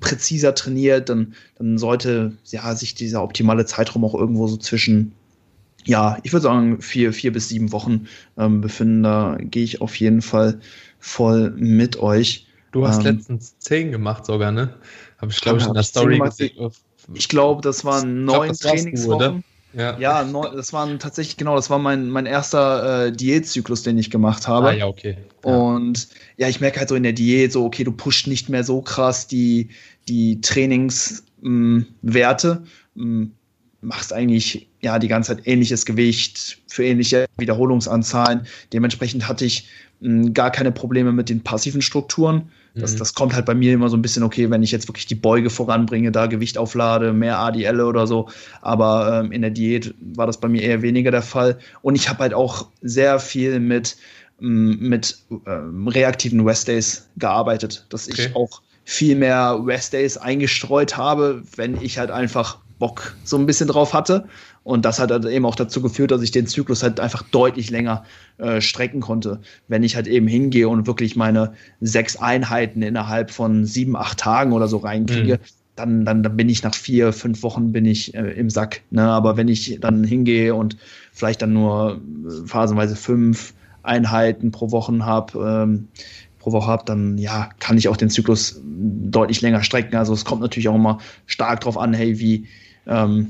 [0.00, 5.12] präziser trainiert, dann, dann sollte ja, sich dieser optimale Zeitraum auch irgendwo so zwischen,
[5.84, 9.02] ja, ich würde sagen, vier, vier bis sieben Wochen ähm, befinden.
[9.04, 10.60] Da gehe ich auf jeden Fall
[10.98, 12.46] voll mit euch.
[12.72, 14.74] Du hast ähm, letztens zehn gemacht sogar, ne?
[15.18, 16.70] Habe ich, glaube ich, in der Story gesehen.
[17.14, 19.42] Ich glaube, das waren neun Trainingswochen.
[19.72, 24.10] Ja, ja das waren tatsächlich, genau, das war mein, mein erster äh, Diätzyklus, den ich
[24.10, 24.68] gemacht habe.
[24.68, 25.16] Ah, ja, okay.
[25.44, 25.54] Ja.
[25.54, 28.64] Und ja, ich merke halt so in der Diät so, okay, du pusht nicht mehr
[28.64, 29.68] so krass die,
[30.08, 32.62] die Trainingswerte,
[32.94, 33.32] hm,
[33.80, 38.46] machst eigentlich ja die ganze Zeit ähnliches Gewicht für ähnliche Wiederholungsanzahlen.
[38.72, 39.68] Dementsprechend hatte ich
[40.00, 42.50] mh, hm, gar keine Probleme mit den passiven Strukturen.
[42.78, 42.98] Das, mhm.
[42.98, 45.14] das kommt halt bei mir immer so ein bisschen, okay, wenn ich jetzt wirklich die
[45.14, 48.28] Beuge voranbringe, da Gewicht auflade, mehr ADL oder so.
[48.62, 51.58] Aber ähm, in der Diät war das bei mir eher weniger der Fall.
[51.82, 53.96] Und ich habe halt auch sehr viel mit,
[54.40, 58.26] mm, mit ähm, reaktiven Rest Days gearbeitet, dass okay.
[58.28, 63.46] ich auch viel mehr Rest Days eingestreut habe, wenn ich halt einfach Bock so ein
[63.46, 64.26] bisschen drauf hatte.
[64.64, 67.70] Und das hat halt eben auch dazu geführt, dass ich den Zyklus halt einfach deutlich
[67.70, 68.04] länger
[68.36, 69.40] äh, strecken konnte.
[69.66, 74.52] Wenn ich halt eben hingehe und wirklich meine sechs Einheiten innerhalb von sieben, acht Tagen
[74.52, 75.46] oder so reinkriege, mhm.
[75.76, 78.82] dann, dann, dann bin ich nach vier, fünf Wochen bin ich äh, im Sack.
[78.90, 79.02] Ne?
[79.02, 80.76] Aber wenn ich dann hingehe und
[81.12, 85.88] vielleicht dann nur äh, phasenweise fünf Einheiten pro Woche habe, ähm,
[86.38, 89.96] pro Woche habe, dann ja, kann ich auch den Zyklus deutlich länger strecken.
[89.96, 92.46] Also es kommt natürlich auch immer stark drauf an, hey, wie,
[92.88, 93.28] ähm,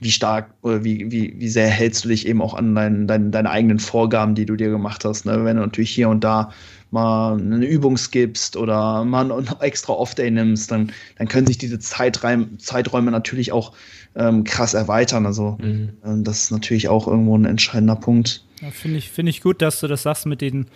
[0.00, 3.30] wie stark oder wie, wie, wie sehr hältst du dich eben auch an deinen, deinen,
[3.30, 5.24] deine eigenen Vorgaben, die du dir gemacht hast.
[5.24, 5.44] Ne?
[5.44, 6.50] Wenn du natürlich hier und da
[6.90, 11.78] mal eine Übung skippst oder mal einen extra Off-Day nimmst, dann, dann können sich diese
[11.78, 13.72] Zeiträume, Zeiträume natürlich auch
[14.14, 15.24] ähm, krass erweitern.
[15.24, 15.90] Also mhm.
[16.04, 18.44] ähm, das ist natürlich auch irgendwo ein entscheidender Punkt.
[18.60, 20.66] Ja, Finde ich, find ich gut, dass du das sagst mit, den,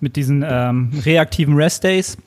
[0.00, 2.18] mit diesen ähm, reaktiven Rest-Days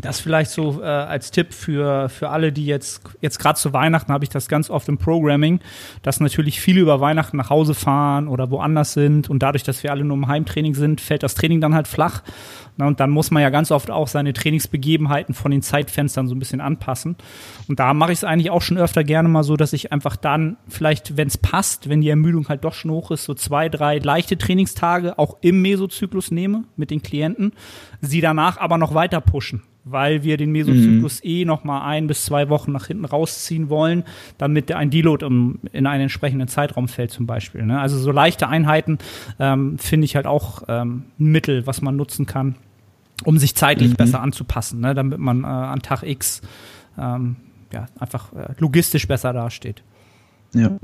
[0.00, 4.12] das vielleicht so äh, als Tipp für, für alle, die jetzt, jetzt gerade zu Weihnachten
[4.12, 5.60] habe ich das ganz oft im Programming,
[6.02, 9.90] dass natürlich viele über Weihnachten nach Hause fahren oder woanders sind und dadurch, dass wir
[9.90, 12.22] alle nur im Heimtraining sind, fällt das Training dann halt flach.
[12.78, 16.34] Na, und dann muss man ja ganz oft auch seine Trainingsbegebenheiten von den Zeitfenstern so
[16.36, 17.16] ein bisschen anpassen.
[17.66, 20.14] Und da mache ich es eigentlich auch schon öfter gerne mal so, dass ich einfach
[20.14, 23.68] dann vielleicht, wenn es passt, wenn die Ermüdung halt doch schon hoch ist, so zwei,
[23.68, 27.52] drei leichte Trainingstage auch im Mesozyklus nehme mit den Klienten,
[28.00, 31.30] sie danach aber noch weiter pushen weil wir den Mesozyklus mhm.
[31.30, 34.04] eh noch mal ein bis zwei Wochen nach hinten rausziehen wollen,
[34.36, 37.64] damit ein Deload um, in einen entsprechenden Zeitraum fällt zum Beispiel.
[37.64, 37.80] Ne?
[37.80, 38.98] Also so leichte Einheiten
[39.38, 42.56] ähm, finde ich halt auch ähm, ein Mittel, was man nutzen kann,
[43.24, 43.96] um sich zeitlich mhm.
[43.96, 44.94] besser anzupassen, ne?
[44.94, 46.40] damit man äh, an Tag X
[46.98, 47.36] ähm,
[47.72, 49.82] ja, einfach äh, logistisch besser dasteht.
[50.54, 50.78] Ja.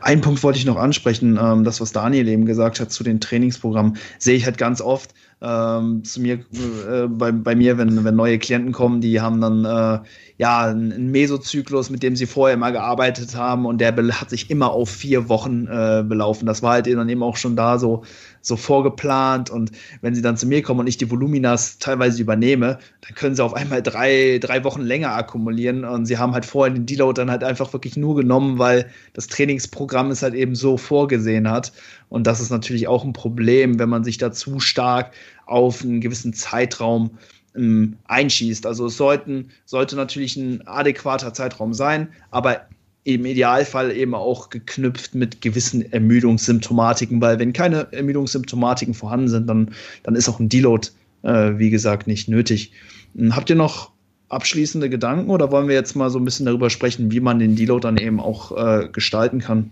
[0.00, 3.20] Ein Punkt wollte ich noch ansprechen, ähm, das, was Daniel eben gesagt hat zu den
[3.20, 8.16] Trainingsprogrammen, sehe ich halt ganz oft ähm, zu mir, äh, bei, bei mir, wenn, wenn
[8.16, 10.00] neue Klienten kommen, die haben dann äh,
[10.36, 14.70] ja einen Mesozyklus, mit dem sie vorher immer gearbeitet haben und der hat sich immer
[14.70, 16.46] auf vier Wochen äh, belaufen.
[16.46, 18.02] Das war halt dann eben auch schon da so
[18.40, 22.78] so vorgeplant und wenn sie dann zu mir kommen und ich die Voluminas teilweise übernehme,
[23.00, 26.74] dann können sie auf einmal drei, drei Wochen länger akkumulieren und sie haben halt vorher
[26.74, 30.76] den Deload dann halt einfach wirklich nur genommen, weil das Trainingsprogramm es halt eben so
[30.76, 31.72] vorgesehen hat
[32.08, 35.12] und das ist natürlich auch ein Problem, wenn man sich da zu stark
[35.46, 37.10] auf einen gewissen Zeitraum
[37.54, 38.66] ähm, einschießt.
[38.66, 42.66] Also es sollten, sollte natürlich ein adäquater Zeitraum sein, aber
[43.04, 49.70] im Idealfall eben auch geknüpft mit gewissen Ermüdungssymptomatiken, weil wenn keine Ermüdungssymptomatiken vorhanden sind, dann,
[50.02, 50.88] dann ist auch ein Deload,
[51.22, 52.72] äh, wie gesagt, nicht nötig.
[53.16, 53.92] Hm, habt ihr noch
[54.28, 57.56] abschließende Gedanken oder wollen wir jetzt mal so ein bisschen darüber sprechen, wie man den
[57.56, 59.70] Deload dann eben auch äh, gestalten kann?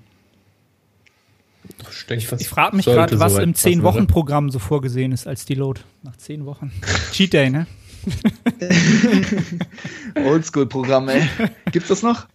[2.08, 5.80] Ich, ich, ich frage mich gerade, was im 10-Wochen-Programm so vorgesehen ist als Deload.
[6.02, 6.72] Nach 10 Wochen.
[7.12, 7.66] Cheat Day, ne?
[10.24, 11.28] Oldschool-Programm, ey.
[11.72, 12.26] Gibt's das noch?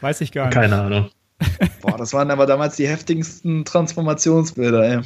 [0.00, 0.54] Weiß ich gar nicht.
[0.54, 1.10] Keine Ahnung.
[1.82, 5.00] Boah, das waren aber damals die heftigsten Transformationsbilder, ey.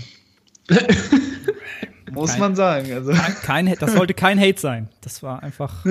[2.11, 2.93] Muss kein, man sagen.
[2.93, 3.13] Also.
[3.43, 4.89] Kein, das sollte kein Hate sein.
[5.01, 5.85] Das war einfach.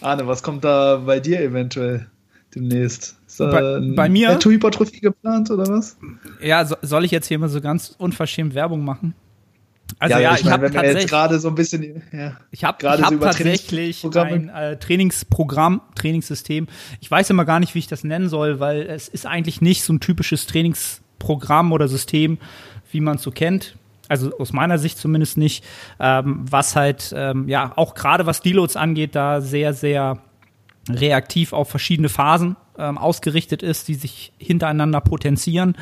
[0.00, 2.06] Arne, was kommt da bei dir eventuell
[2.54, 3.15] demnächst?
[3.40, 4.38] Ist bei, bei mir.
[4.42, 5.96] Hypertrophie geplant oder was?
[6.40, 9.14] Ja, so, soll ich jetzt hier mal so ganz unverschämt Werbung machen?
[9.98, 13.12] Also ja, ja ich, ich habe tatsächlich gerade so ein bisschen, ja, ich habe hab
[13.12, 16.66] so tatsächlich ein äh, Trainingsprogramm, Trainingssystem.
[17.00, 19.84] Ich weiß immer gar nicht, wie ich das nennen soll, weil es ist eigentlich nicht
[19.84, 22.38] so ein typisches Trainingsprogramm oder System,
[22.90, 23.76] wie man es so kennt.
[24.08, 25.64] Also aus meiner Sicht zumindest nicht,
[25.98, 30.18] ähm, was halt ähm, ja auch gerade was Deloads angeht, da sehr sehr
[30.88, 35.76] reaktiv auf verschiedene Phasen ähm, ausgerichtet ist, die sich hintereinander potenzieren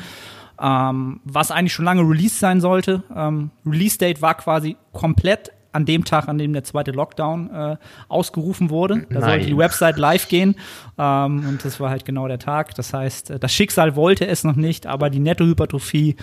[0.61, 3.03] ähm, was eigentlich schon lange released sein sollte.
[3.15, 7.77] Ähm, Release Date war quasi komplett an dem Tag, an dem der zweite Lockdown äh,
[8.07, 9.05] ausgerufen wurde.
[9.09, 9.29] Da Nein.
[9.29, 10.55] sollte die Website live gehen
[10.97, 12.73] ähm, und das war halt genau der Tag.
[12.75, 16.15] Das heißt, äh, das Schicksal wollte es noch nicht, aber die Nettohypertrophie,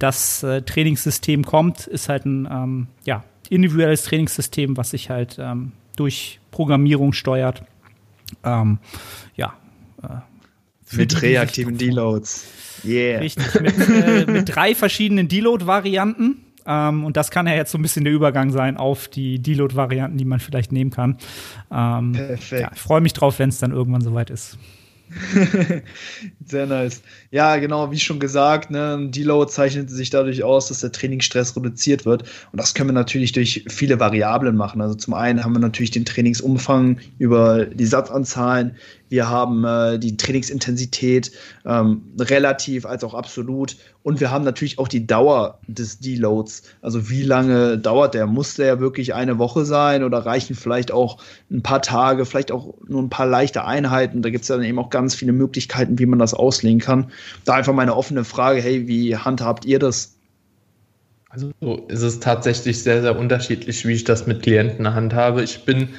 [0.00, 5.70] das äh, Trainingssystem kommt, ist halt ein ähm, ja, individuelles Trainingssystem, was sich halt ähm,
[5.94, 7.62] durch Programmierung steuert.
[8.42, 8.78] Ähm,
[9.36, 9.54] ja.
[10.92, 12.46] Mit reaktiven Deloads.
[12.84, 13.18] Yeah.
[13.20, 16.44] Richtig, mit, äh, mit drei verschiedenen Deload-Varianten.
[16.66, 20.18] Ähm, und das kann ja jetzt so ein bisschen der Übergang sein auf die Deload-Varianten,
[20.18, 21.18] die man vielleicht nehmen kann.
[21.70, 22.62] Ähm, Perfekt.
[22.62, 24.58] Ja, ich freue mich drauf, wenn es dann irgendwann soweit ist.
[26.44, 27.02] Sehr nice.
[27.30, 31.56] Ja, genau, wie schon gesagt, ne, ein Deload zeichnet sich dadurch aus, dass der Trainingsstress
[31.56, 32.24] reduziert wird.
[32.50, 34.80] Und das können wir natürlich durch viele Variablen machen.
[34.80, 38.76] Also zum einen haben wir natürlich den Trainingsumfang über die Satzanzahlen,
[39.08, 41.32] wir haben äh, die Trainingsintensität
[41.64, 46.62] ähm, relativ als auch absolut und wir haben natürlich auch die Dauer des Deloads.
[46.80, 48.26] Also wie lange dauert der?
[48.26, 51.18] Muss der wirklich eine Woche sein oder reichen vielleicht auch
[51.50, 54.22] ein paar Tage, vielleicht auch nur ein paar leichte Einheiten?
[54.22, 57.10] Da gibt es dann eben auch ganz viele Möglichkeiten, wie man das auslegen kann.
[57.44, 60.14] Da einfach meine offene Frage, hey, wie handhabt ihr das?
[61.28, 61.52] Also
[61.88, 65.42] ist es tatsächlich sehr, sehr unterschiedlich, wie ich das mit Klienten handhabe.
[65.42, 65.90] Ich bin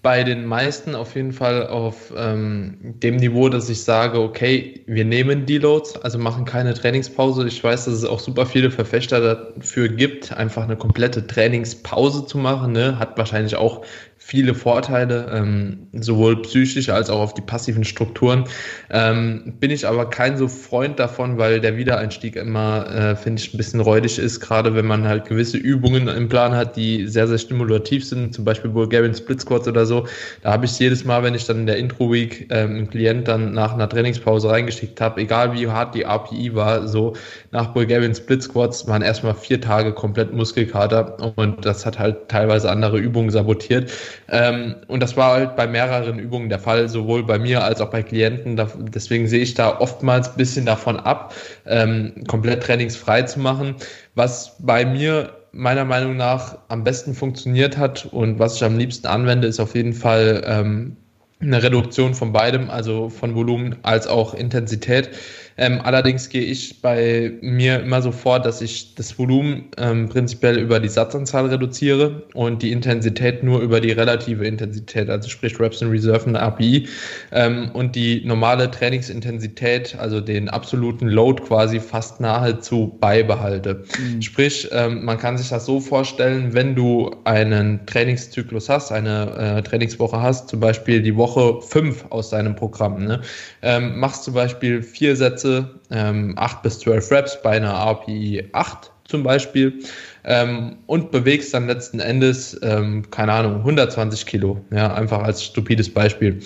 [0.00, 5.04] bei den meisten auf jeden Fall auf ähm, dem Niveau, dass ich sage, okay, wir
[5.04, 7.48] nehmen Deloads, also machen keine Trainingspause.
[7.48, 9.20] Ich weiß, dass es auch super viele Verfechter
[9.56, 12.72] dafür gibt, einfach eine komplette Trainingspause zu machen.
[12.72, 12.98] Ne?
[12.98, 13.84] Hat wahrscheinlich auch
[14.28, 18.44] viele Vorteile, ähm, sowohl psychisch als auch auf die passiven Strukturen.
[18.90, 23.54] Ähm, bin ich aber kein so Freund davon, weil der Wiedereinstieg immer, äh, finde ich,
[23.54, 27.26] ein bisschen räudig ist, gerade wenn man halt gewisse Übungen im Plan hat, die sehr,
[27.26, 30.06] sehr stimulativ sind, zum Beispiel Bulgarian Split Squats oder so.
[30.42, 33.54] Da habe ich jedes Mal, wenn ich dann in der Intro-Week ähm, einen Klient dann
[33.54, 37.14] nach einer Trainingspause reingeschickt habe, egal wie hart die API war, so
[37.50, 42.70] nach Bulgarian Split Squats waren erstmal vier Tage komplett Muskelkater und das hat halt teilweise
[42.70, 43.90] andere Übungen sabotiert.
[44.30, 47.90] Ähm, und das war halt bei mehreren Übungen der Fall, sowohl bei mir als auch
[47.90, 48.60] bei Klienten.
[48.92, 51.34] Deswegen sehe ich da oftmals ein bisschen davon ab,
[51.66, 53.74] ähm, komplett trainingsfrei zu machen.
[54.14, 59.06] Was bei mir meiner Meinung nach am besten funktioniert hat und was ich am liebsten
[59.06, 60.96] anwende, ist auf jeden Fall ähm,
[61.40, 65.10] eine Reduktion von beidem, also von Volumen als auch Intensität.
[65.58, 70.56] Ähm, allerdings gehe ich bei mir immer so vor, dass ich das Volumen ähm, prinzipiell
[70.56, 75.82] über die Satzanzahl reduziere und die Intensität nur über die relative Intensität, also sprich Reps
[75.82, 76.86] in Reserve und API
[77.32, 83.82] ähm, und die normale Trainingsintensität, also den absoluten Load quasi fast nahezu beibehalte.
[83.98, 84.22] Mhm.
[84.22, 89.62] Sprich, ähm, man kann sich das so vorstellen, wenn du einen Trainingszyklus hast, eine äh,
[89.62, 93.22] Trainingswoche hast, zum Beispiel die Woche 5 aus deinem Programm, ne?
[93.62, 98.48] ähm, machst zum Beispiel vier Sätze Sätze, ähm, 8 bis 12 Reps bei einer RPI
[98.52, 99.80] 8 zum Beispiel
[100.24, 105.92] ähm, und bewegst dann letzten Endes, ähm, keine Ahnung, 120 Kilo, ja, einfach als stupides
[105.92, 106.40] Beispiel.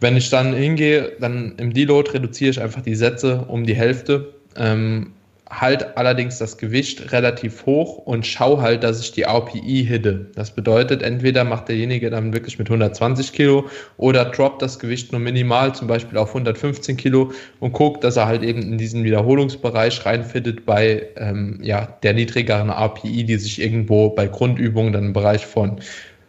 [0.00, 4.34] Wenn ich dann hingehe, dann im Deload reduziere ich einfach die Sätze um die Hälfte,
[4.56, 5.12] ähm,
[5.50, 10.30] halt allerdings das Gewicht relativ hoch und schau halt, dass ich die RPI hitte.
[10.36, 15.20] Das bedeutet, entweder macht derjenige dann wirklich mit 120 Kilo oder droppt das Gewicht nur
[15.20, 20.06] minimal, zum Beispiel auf 115 Kilo und guckt, dass er halt eben in diesen Wiederholungsbereich
[20.06, 25.44] reinfittet bei ähm, ja, der niedrigeren RPI, die sich irgendwo bei Grundübungen dann im Bereich
[25.44, 25.80] von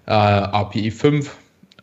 [0.07, 1.35] äh, RPI 5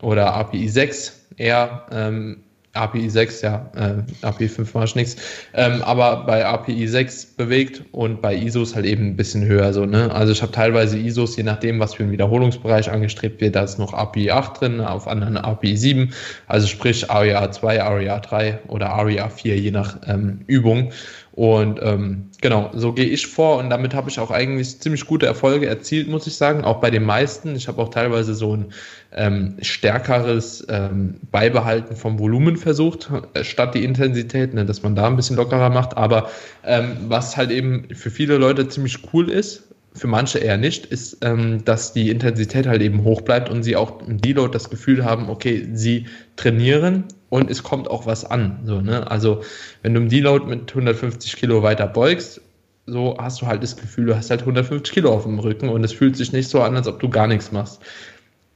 [0.03, 2.39] oder RPI 6 eher ähm,
[2.75, 5.17] API 6, ja, äh, API 5 war nichts,
[5.55, 9.87] ähm, aber bei API 6 bewegt und bei ISOs halt eben ein bisschen höher so,
[9.87, 10.13] ne?
[10.13, 13.79] Also ich habe teilweise ISOs, je nachdem, was für ein Wiederholungsbereich angestrebt wird, da ist
[13.79, 16.13] noch API 8 drin, auf anderen API 7,
[16.47, 20.93] also sprich ARIA 2, ARIA 3 oder ARIA 4, je nach ähm, Übung.
[21.39, 25.27] Und ähm, genau, so gehe ich vor und damit habe ich auch eigentlich ziemlich gute
[25.27, 27.55] Erfolge erzielt, muss ich sagen, auch bei den meisten.
[27.55, 28.73] Ich habe auch teilweise so ein
[29.13, 35.07] ähm, stärkeres ähm, Beibehalten vom Volumen versucht, äh, statt die Intensität, ne, dass man da
[35.07, 35.97] ein bisschen lockerer macht.
[35.97, 36.31] Aber
[36.65, 41.25] ähm, was halt eben für viele Leute ziemlich cool ist, für manche eher nicht, ist,
[41.25, 45.05] ähm, dass die Intensität halt eben hoch bleibt und sie auch im Deload das Gefühl
[45.05, 46.07] haben, okay, sie
[46.37, 48.61] trainieren und es kommt auch was an.
[48.65, 49.11] So, ne?
[49.11, 49.43] Also
[49.83, 52.41] wenn du im Deload mit 150 Kilo weiter beugst,
[52.87, 55.85] so hast du halt das Gefühl, du hast halt 150 Kilo auf dem Rücken und
[55.85, 57.81] es fühlt sich nicht so an, als ob du gar nichts machst.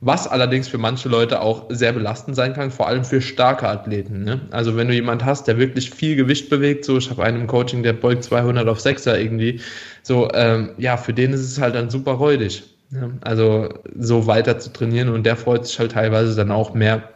[0.04, 4.24] Was allerdings für manche Leute auch sehr belastend sein kann, vor allem für starke Athleten.
[4.24, 4.40] Ne?
[4.50, 7.46] Also wenn du jemand hast, der wirklich viel Gewicht bewegt, so ich habe einen im
[7.46, 9.60] Coaching, der beugt 200 auf 6er irgendwie,
[10.02, 12.64] so ähm, ja, für den ist es halt dann super räudig.
[12.90, 13.12] Ne?
[13.20, 17.08] Also so weiter zu trainieren und der freut sich halt teilweise dann auch mehr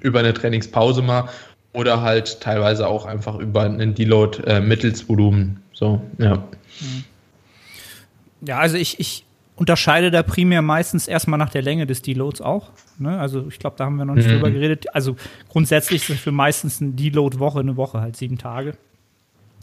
[0.00, 1.28] über eine Trainingspause mal
[1.74, 5.62] oder halt teilweise auch einfach über einen Deload äh, mittels Volumen.
[5.74, 6.42] So, ja.
[8.40, 9.26] Ja, also ich, ich
[9.56, 12.70] unterscheide da primär meistens erstmal nach der Länge des Deloads auch.
[12.98, 13.18] Ne?
[13.18, 14.34] Also ich glaube, da haben wir noch nicht mhm.
[14.34, 14.94] drüber geredet.
[14.94, 15.16] Also
[15.48, 18.74] grundsätzlich ist es für meistens ein Deload-Woche eine Woche, halt sieben Tage.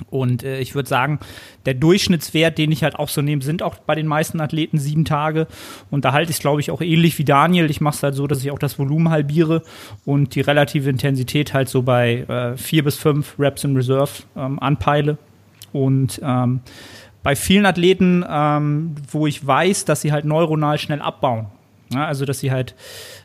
[0.09, 1.19] Und äh, ich würde sagen,
[1.65, 5.05] der Durchschnittswert, den ich halt auch so nehme, sind auch bei den meisten Athleten sieben
[5.05, 5.47] Tage.
[5.91, 7.69] Und da halte ich es, glaube ich, auch ähnlich wie Daniel.
[7.69, 9.63] Ich mache es halt so, dass ich auch das Volumen halbiere
[10.05, 14.59] und die relative Intensität halt so bei äh, vier bis fünf Reps in Reserve ähm,
[14.59, 15.17] anpeile.
[15.71, 16.61] Und ähm,
[17.23, 21.47] bei vielen Athleten, ähm, wo ich weiß, dass sie halt neuronal schnell abbauen.
[21.91, 22.75] Ja, also, dass sie halt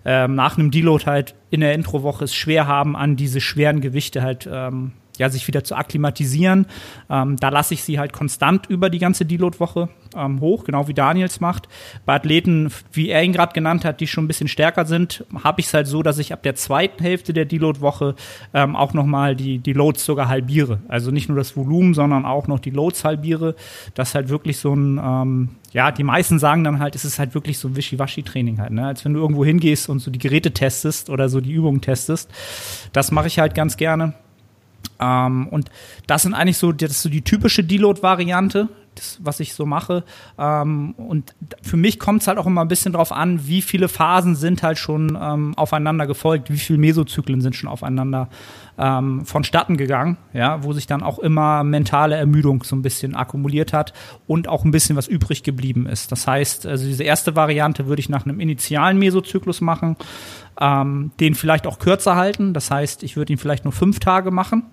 [0.04, 4.22] ähm, nach einem Deload halt in der Introwoche es schwer haben, an diese schweren Gewichte
[4.22, 6.66] halt ähm, ja, sich wieder zu akklimatisieren.
[7.08, 10.94] Ähm, da lasse ich sie halt konstant über die ganze Deload-Woche ähm, hoch, genau wie
[10.94, 11.68] Daniels macht.
[12.04, 15.60] Bei Athleten, wie er ihn gerade genannt hat, die schon ein bisschen stärker sind, habe
[15.60, 18.14] ich es halt so, dass ich ab der zweiten Hälfte der Deload-Woche
[18.52, 20.80] ähm, auch nochmal die, die Loads sogar halbiere.
[20.88, 23.54] Also nicht nur das Volumen, sondern auch noch die Loads halbiere.
[23.94, 27.34] Das halt wirklich so ein, ähm, ja, die meisten sagen dann halt, es ist halt
[27.34, 28.86] wirklich so ein Wischiwaschi-Training halt, ne?
[28.86, 32.30] Als wenn du irgendwo hingehst und so die Geräte testest oder so die Übungen testest.
[32.92, 34.14] Das mache ich halt ganz gerne.
[35.00, 35.70] Ähm, und
[36.06, 40.04] das sind eigentlich so, das so die typische Deload-Variante, das, was ich so mache.
[40.38, 43.88] Ähm, und für mich kommt es halt auch immer ein bisschen drauf an, wie viele
[43.88, 48.28] Phasen sind halt schon ähm, aufeinander gefolgt, wie viele Mesozyklen sind schon aufeinander
[48.78, 53.72] ähm, vonstatten gegangen, ja, wo sich dann auch immer mentale Ermüdung so ein bisschen akkumuliert
[53.72, 53.92] hat
[54.26, 56.10] und auch ein bisschen was übrig geblieben ist.
[56.10, 59.96] Das heißt, also diese erste Variante würde ich nach einem initialen Mesozyklus machen,
[60.60, 62.52] ähm, den vielleicht auch kürzer halten.
[62.52, 64.64] Das heißt, ich würde ihn vielleicht nur fünf Tage machen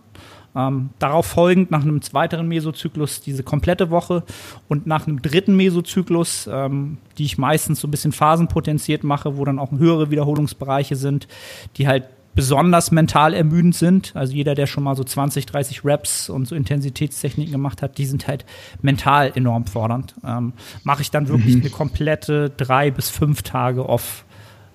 [0.56, 4.24] ähm, darauf folgend nach einem weiteren Mesozyklus diese komplette Woche
[4.68, 9.46] und nach einem dritten Mesozyklus, ähm, die ich meistens so ein bisschen phasenpotenziert mache, wo
[9.46, 11.28] dann auch höhere Wiederholungsbereiche sind,
[11.78, 14.16] die halt besonders mental ermüdend sind.
[14.16, 18.06] Also jeder, der schon mal so 20, 30 Reps und so Intensitätstechniken gemacht hat, die
[18.06, 18.46] sind halt
[18.82, 20.16] mental enorm fordernd.
[20.26, 21.62] Ähm, Mache ich dann wirklich mhm.
[21.62, 24.26] eine komplette drei bis fünf Tage off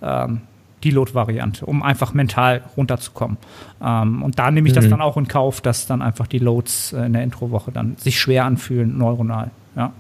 [0.03, 0.43] ähm,
[0.91, 3.37] Deload-Variante, um einfach mental runterzukommen.
[3.83, 4.81] Ähm, und da nehme ich mhm.
[4.81, 7.97] das dann auch in Kauf, dass dann einfach die Loads äh, in der Introwoche dann
[7.97, 9.51] sich schwer anfühlen, neuronal.
[9.77, 9.93] Ja.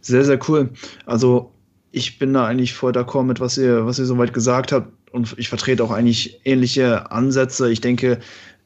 [0.00, 0.70] Sehr, sehr cool.
[1.06, 1.52] Also
[1.92, 4.92] ich bin da eigentlich voll d'accord mit, was ihr, was ihr soweit gesagt habt.
[5.12, 7.70] Und ich vertrete auch eigentlich ähnliche Ansätze.
[7.70, 8.18] Ich denke,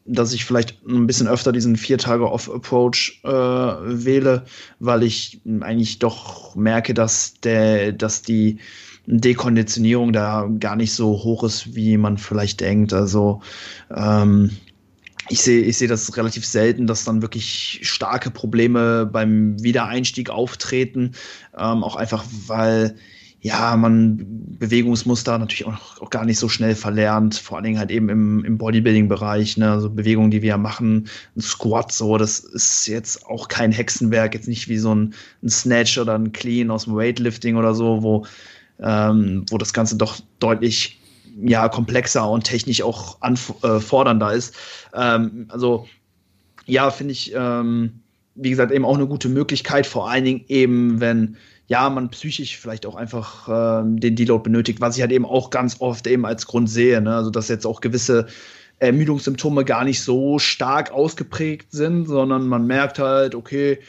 [0.06, 4.44] dass ich vielleicht ein bisschen öfter diesen vier Tage Off-Approach äh, wähle,
[4.80, 8.58] weil ich eigentlich doch merke, dass der, dass die
[9.10, 12.92] Dekonditionierung da gar nicht so hoch ist, wie man vielleicht denkt.
[12.92, 13.40] Also
[13.94, 14.50] ähm,
[15.30, 21.12] ich sehe ich sehe das relativ selten, dass dann wirklich starke Probleme beim Wiedereinstieg auftreten.
[21.56, 22.96] Ähm, auch einfach, weil
[23.40, 24.26] ja, man
[24.58, 28.44] Bewegungsmuster natürlich auch, auch, gar nicht so schnell verlernt, vor allen Dingen halt eben im,
[28.44, 33.46] im Bodybuilding-Bereich, ne, also Bewegungen, die wir machen, ein Squat so, das ist jetzt auch
[33.46, 37.54] kein Hexenwerk, jetzt nicht wie so ein, ein Snatch oder ein Clean aus dem Weightlifting
[37.54, 38.26] oder so, wo
[38.82, 41.00] ähm, wo das Ganze doch deutlich
[41.40, 44.54] ja, komplexer und technisch auch anfordernder äh, ist.
[44.94, 45.86] Ähm, also
[46.66, 48.00] ja, finde ich, ähm,
[48.34, 52.56] wie gesagt, eben auch eine gute Möglichkeit, vor allen Dingen eben, wenn ja, man psychisch
[52.56, 53.48] vielleicht auch einfach
[53.82, 57.00] ähm, den Deload benötigt, was ich halt eben auch ganz oft eben als Grund sehe.
[57.00, 57.14] Ne?
[57.14, 58.26] Also, dass jetzt auch gewisse
[58.78, 63.80] Ermüdungssymptome gar nicht so stark ausgeprägt sind, sondern man merkt halt, okay,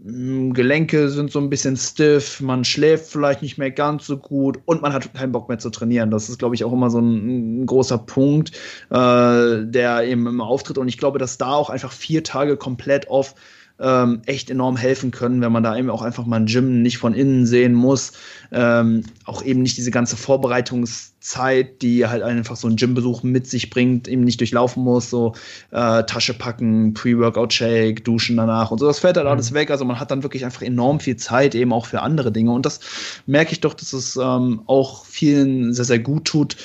[0.00, 4.80] Gelenke sind so ein bisschen stiff, man schläft vielleicht nicht mehr ganz so gut und
[4.80, 6.12] man hat keinen Bock mehr zu trainieren.
[6.12, 8.52] Das ist, glaube ich, auch immer so ein, ein großer Punkt,
[8.90, 10.78] äh, der eben immer auftritt.
[10.78, 13.34] Und ich glaube, dass da auch einfach vier Tage komplett off
[13.80, 16.98] ähm, echt enorm helfen können, wenn man da eben auch einfach mal ein Gym nicht
[16.98, 18.12] von innen sehen muss.
[18.50, 23.70] Ähm, auch eben nicht diese ganze Vorbereitungszeit, die halt einfach so ein Gymbesuch mit sich
[23.70, 25.34] bringt, eben nicht durchlaufen muss, so
[25.70, 28.86] äh, Tasche packen, Pre-Workout-Shake, duschen danach und so.
[28.86, 29.32] Das fällt halt mhm.
[29.32, 29.70] alles weg.
[29.70, 32.50] Also man hat dann wirklich einfach enorm viel Zeit eben auch für andere Dinge.
[32.52, 32.80] Und das
[33.26, 36.56] merke ich doch, dass es ähm, auch vielen sehr, sehr gut tut.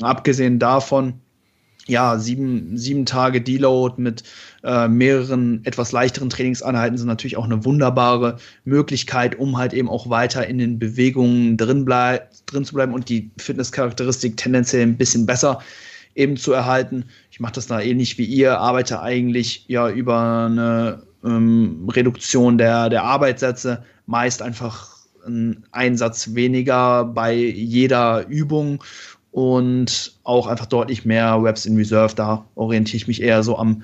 [0.00, 1.14] Abgesehen davon,
[1.86, 4.22] ja, sieben, sieben Tage Deload mit
[4.62, 10.08] äh, mehreren etwas leichteren Trainingseinheiten sind natürlich auch eine wunderbare Möglichkeit, um halt eben auch
[10.08, 15.26] weiter in den Bewegungen drin, bleib, drin zu bleiben und die Fitnesscharakteristik tendenziell ein bisschen
[15.26, 15.60] besser
[16.14, 17.06] eben zu erhalten.
[17.30, 22.90] Ich mache das da ähnlich wie ihr, arbeite eigentlich ja über eine ähm, Reduktion der,
[22.90, 24.92] der Arbeitssätze, meist einfach
[25.26, 28.82] ein Einsatz weniger bei jeder Übung
[29.32, 32.14] und auch einfach deutlich mehr Webs in Reserve.
[32.14, 33.82] Da orientiere ich mich eher so am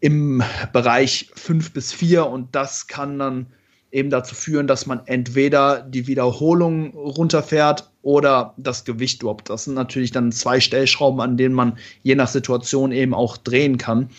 [0.00, 3.46] im Bereich 5 bis 4 und das kann dann
[3.92, 9.48] eben dazu führen, dass man entweder die Wiederholung runterfährt oder das Gewicht droppt.
[9.48, 13.78] Das sind natürlich dann zwei Stellschrauben, an denen man je nach Situation eben auch drehen
[13.78, 14.10] kann.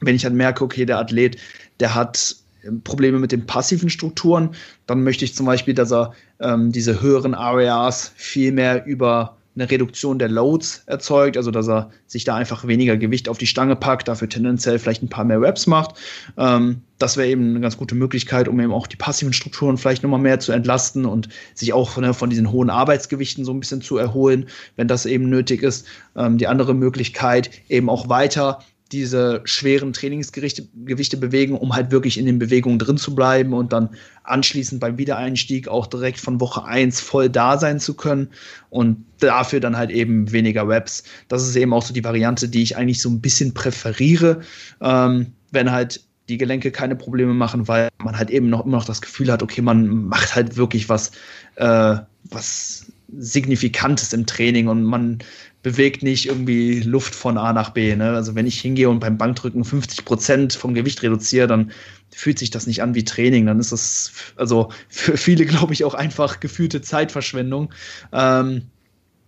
[0.00, 1.36] Wenn ich dann merke, okay, der Athlet,
[1.80, 2.36] der hat
[2.84, 4.50] Probleme mit den passiven Strukturen,
[4.86, 9.70] dann möchte ich zum Beispiel, dass er ähm, diese höheren Areas viel mehr über eine
[9.70, 13.76] Reduktion der Loads erzeugt, also dass er sich da einfach weniger Gewicht auf die Stange
[13.76, 15.96] packt, dafür tendenziell vielleicht ein paar mehr Reps macht.
[16.36, 20.02] Ähm, das wäre eben eine ganz gute Möglichkeit, um eben auch die passiven Strukturen vielleicht
[20.02, 23.82] nochmal mehr zu entlasten und sich auch von, von diesen hohen Arbeitsgewichten so ein bisschen
[23.82, 24.46] zu erholen,
[24.76, 25.86] wenn das eben nötig ist.
[26.16, 28.60] Ähm, die andere Möglichkeit, eben auch weiter
[28.92, 33.90] diese schweren Trainingsgewichte bewegen, um halt wirklich in den Bewegungen drin zu bleiben und dann
[34.24, 38.28] anschließend beim Wiedereinstieg auch direkt von Woche 1 voll da sein zu können
[38.70, 41.04] und dafür dann halt eben weniger Reps.
[41.28, 44.40] Das ist eben auch so die Variante, die ich eigentlich so ein bisschen präferiere,
[44.80, 48.84] ähm, wenn halt die Gelenke keine Probleme machen, weil man halt eben noch immer noch
[48.84, 51.10] das Gefühl hat, okay, man macht halt wirklich was,
[51.56, 52.86] äh, was
[53.16, 55.18] Signifikantes im Training und man
[55.62, 57.94] bewegt nicht irgendwie Luft von A nach B.
[57.96, 58.10] Ne?
[58.10, 61.72] Also wenn ich hingehe und beim Bankdrücken 50 Prozent vom Gewicht reduziere, dann
[62.10, 63.46] fühlt sich das nicht an wie Training.
[63.46, 67.72] Dann ist das also für viele, glaube ich, auch einfach gefühlte Zeitverschwendung.
[68.12, 68.62] Ähm,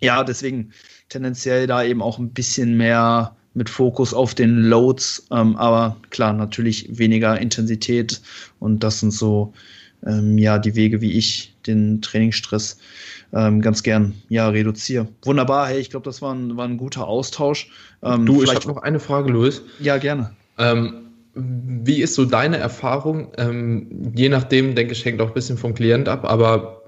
[0.00, 0.72] ja, deswegen
[1.08, 6.32] tendenziell da eben auch ein bisschen mehr mit Fokus auf den Loads, ähm, aber klar,
[6.32, 8.20] natürlich weniger Intensität
[8.60, 9.52] und das sind so
[10.06, 12.78] ähm, ja die Wege, wie ich den Trainingsstress
[13.32, 15.08] ähm, ganz gern ja reduziere.
[15.22, 17.70] Wunderbar, hey, ich glaube, das war ein, war ein guter Austausch.
[18.02, 19.62] Ähm, du, ich habe noch eine Frage, Louis.
[19.78, 20.34] Ja, gerne.
[20.58, 23.32] Ähm, wie ist so deine Erfahrung?
[23.38, 26.79] Ähm, je nachdem, denke ich, hängt auch ein bisschen vom Klient ab, aber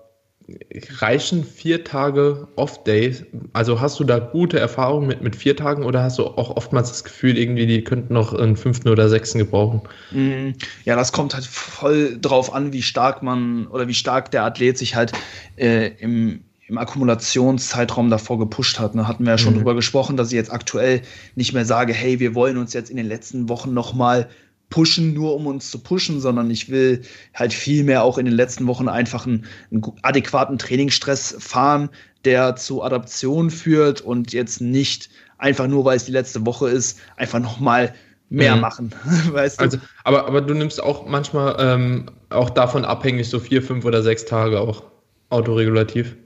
[0.99, 3.25] reichen vier Tage Off-Days?
[3.53, 6.89] Also hast du da gute Erfahrungen mit, mit vier Tagen oder hast du auch oftmals
[6.89, 9.83] das Gefühl, irgendwie, die könnten noch einen fünften oder sechsten gebrauchen?
[10.11, 10.51] Mm,
[10.85, 14.79] ja, das kommt halt voll drauf an, wie stark man oder wie stark der Athlet
[14.79, 15.13] sich halt
[15.57, 18.95] äh, im, im Akkumulationszeitraum davor gepusht hat.
[18.95, 19.09] Da ne?
[19.09, 19.59] hatten wir ja schon mhm.
[19.59, 21.03] drüber gesprochen, dass ich jetzt aktuell
[21.35, 24.29] nicht mehr sage, hey, wir wollen uns jetzt in den letzten Wochen nochmal
[24.73, 27.03] pushen, nur um uns zu pushen, sondern ich will
[27.35, 31.91] halt viel mehr auch in den letzten Wochen einfach einen, einen adäquaten Trainingsstress fahren,
[32.25, 36.99] der zu Adaption führt und jetzt nicht einfach nur, weil es die letzte Woche ist,
[37.16, 37.95] einfach nochmal
[38.31, 38.62] mehr mhm.
[38.62, 38.95] machen.
[39.31, 39.64] weißt du?
[39.64, 44.03] Also, aber, aber du nimmst auch manchmal ähm, auch davon abhängig so vier, fünf oder
[44.03, 44.85] sechs Tage auch
[45.29, 46.16] autoregulativ.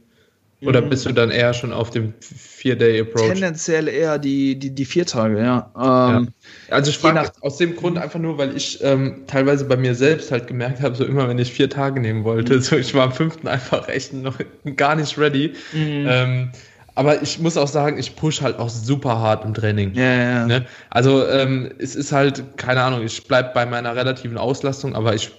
[0.67, 0.91] Oder mhm.
[0.91, 3.29] bist du dann eher schon auf dem Vier-Day-Approach?
[3.29, 5.71] Tendenziell eher die, die, die vier Tage, ja.
[5.77, 6.29] Ähm,
[6.69, 6.75] ja.
[6.75, 10.33] Also ich frage aus dem Grund einfach nur, weil ich ähm, teilweise bei mir selbst
[10.33, 12.61] halt gemerkt habe, so immer wenn ich vier Tage nehmen wollte, mhm.
[12.61, 14.39] so ich war am fünften einfach echt noch
[14.77, 15.55] gar nicht ready.
[15.73, 16.07] Mhm.
[16.09, 16.51] Ähm,
[16.97, 19.95] aber ich muss auch sagen, ich push halt auch super hart im Training.
[19.95, 20.47] Ja, ja.
[20.47, 20.67] Ne?
[20.89, 25.31] Also ähm, es ist halt, keine Ahnung, ich bleibe bei meiner relativen Auslastung, aber ich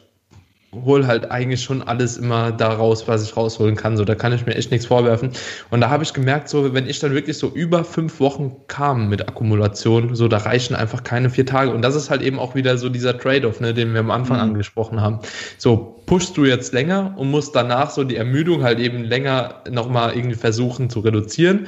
[0.86, 3.98] hole halt eigentlich schon alles immer da raus, was ich rausholen kann.
[3.98, 5.32] So, da kann ich mir echt nichts vorwerfen.
[5.70, 9.10] Und da habe ich gemerkt, so, wenn ich dann wirklich so über fünf Wochen kam
[9.10, 11.72] mit Akkumulation, so, da reichen einfach keine vier Tage.
[11.72, 14.38] Und das ist halt eben auch wieder so dieser Trade-off, ne, den wir am Anfang
[14.38, 14.44] mhm.
[14.44, 15.20] angesprochen haben.
[15.58, 20.16] So, pushst du jetzt länger und musst danach so die Ermüdung halt eben länger nochmal
[20.16, 21.68] irgendwie versuchen zu reduzieren.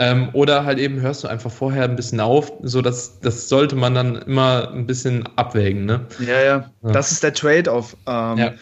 [0.00, 3.76] Ähm, oder halt eben hörst du einfach vorher ein bisschen auf, so dass das sollte
[3.76, 6.06] man dann immer ein bisschen abwägen, ne?
[6.26, 6.72] Ja, ja.
[6.82, 6.90] ja.
[6.90, 7.94] Das ist der Trade-off.
[8.06, 8.54] Ähm, ja.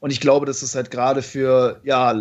[0.00, 2.18] Und ich glaube, dass es halt gerade für ja,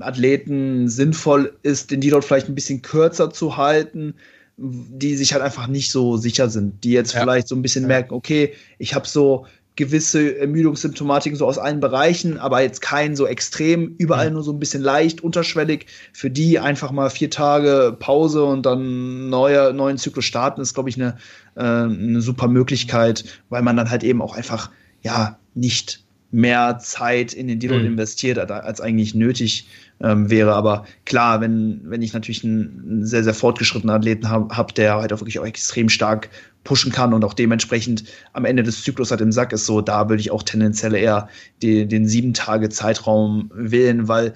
[0.00, 4.14] Athleten sinnvoll ist, den Deload vielleicht ein bisschen kürzer zu halten,
[4.56, 7.20] die sich halt einfach nicht so sicher sind, die jetzt ja.
[7.20, 9.46] vielleicht so ein bisschen merken, okay, ich habe so
[9.78, 14.58] gewisse Ermüdungssymptomatiken so aus allen Bereichen, aber jetzt kein so extrem, überall nur so ein
[14.58, 15.86] bisschen leicht, unterschwellig.
[16.12, 20.88] Für die einfach mal vier Tage Pause und dann neuer, neuen Zyklus starten, ist, glaube
[20.88, 21.16] ich, eine,
[21.54, 24.72] äh, eine super Möglichkeit, weil man dann halt eben auch einfach,
[25.02, 27.92] ja, nicht mehr Zeit in den Deload mhm.
[27.92, 29.66] investiert, als eigentlich nötig
[30.00, 30.52] ähm, wäre.
[30.54, 35.12] Aber klar, wenn, wenn ich natürlich einen, sehr, sehr fortgeschrittenen Athleten habe, hab, der halt
[35.12, 36.28] auch wirklich auch extrem stark
[36.64, 38.04] pushen kann und auch dementsprechend
[38.34, 41.28] am Ende des Zyklus halt im Sack ist, so da würde ich auch tendenziell eher
[41.62, 44.34] die, den sieben Tage Zeitraum wählen, weil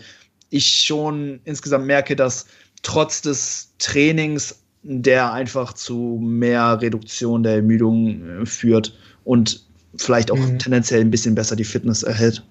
[0.49, 2.47] ich schon insgesamt merke, dass
[2.83, 9.65] trotz des Trainings der einfach zu mehr Reduktion der Ermüdung äh, führt und
[9.97, 10.59] vielleicht auch mhm.
[10.59, 12.43] tendenziell ein bisschen besser die Fitness erhält.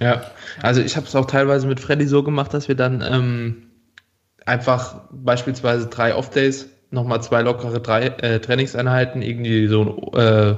[0.00, 0.22] Ja,
[0.62, 3.62] also ich habe es auch teilweise mit Freddy so gemacht, dass wir dann ähm,
[4.46, 10.54] einfach beispielsweise drei Off-Days, nochmal zwei lockere drei, äh, Trainingseinheiten, irgendwie so äh,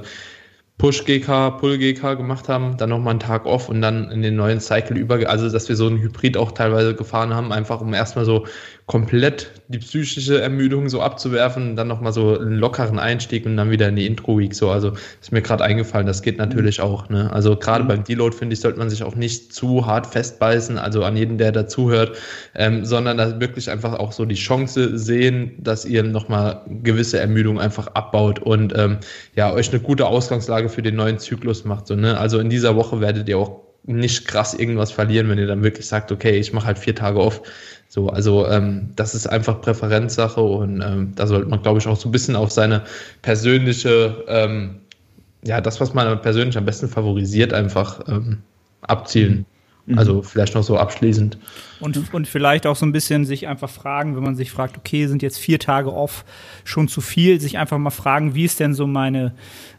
[0.77, 4.97] Push-GK, Pull-GK gemacht haben, dann nochmal einen Tag off und dann in den neuen Cycle
[4.97, 8.47] über, also dass wir so einen Hybrid auch teilweise gefahren haben, einfach um erstmal so
[8.91, 13.87] komplett die psychische Ermüdung so abzuwerfen, dann nochmal so einen lockeren Einstieg und dann wieder
[13.87, 14.69] in die Intro-Week so.
[14.69, 16.83] Also ist mir gerade eingefallen, das geht natürlich mhm.
[16.83, 17.07] auch.
[17.07, 17.31] Ne?
[17.31, 17.87] Also gerade mhm.
[17.87, 21.37] beim Deload, finde ich, sollte man sich auch nicht zu hart festbeißen, also an jeden,
[21.37, 22.17] der dazuhört,
[22.53, 27.61] ähm, sondern da wirklich einfach auch so die Chance sehen, dass ihr nochmal gewisse Ermüdung
[27.61, 28.97] einfach abbaut und ähm,
[29.37, 31.87] ja, euch eine gute Ausgangslage für den neuen Zyklus macht.
[31.87, 32.17] So, ne?
[32.17, 35.87] Also in dieser Woche werdet ihr auch nicht krass irgendwas verlieren, wenn ihr dann wirklich
[35.87, 37.41] sagt, okay, ich mache halt vier Tage auf.
[37.91, 41.97] So, also ähm, das ist einfach Präferenzsache und ähm, da sollte man, glaube ich, auch
[41.97, 42.83] so ein bisschen auf seine
[43.21, 44.79] persönliche, ähm,
[45.43, 48.43] ja, das, was man persönlich am besten favorisiert, einfach ähm,
[48.79, 49.45] abzielen.
[49.85, 49.97] Mhm.
[49.97, 51.37] Also vielleicht noch so abschließend.
[51.79, 55.07] Und, und vielleicht auch so ein bisschen sich einfach fragen, wenn man sich fragt, okay,
[55.07, 56.23] sind jetzt vier Tage off
[56.63, 59.33] schon zu viel, sich einfach mal fragen, wie ist denn so meine,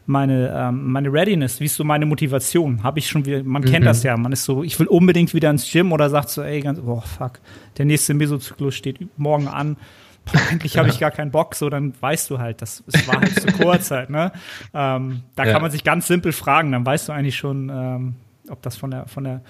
[0.05, 2.83] meine, ähm, meine Readiness, wie ist so meine Motivation?
[2.83, 3.85] Habe ich schon wieder, man kennt mhm.
[3.85, 6.59] das ja, man ist so, ich will unbedingt wieder ins Gym oder sagt so, ey,
[6.59, 7.39] ganz, boah, fuck,
[7.77, 9.77] der nächste Mesozyklus steht morgen an.
[10.25, 13.19] Boah, eigentlich habe ich gar keinen Bock, so dann weißt du halt, das es war
[13.19, 14.31] halt zu kurz halt, ne?
[14.73, 15.51] Ähm, da ja.
[15.51, 18.15] kann man sich ganz simpel fragen, dann weißt du eigentlich schon, ähm,
[18.49, 19.41] ob das von der von der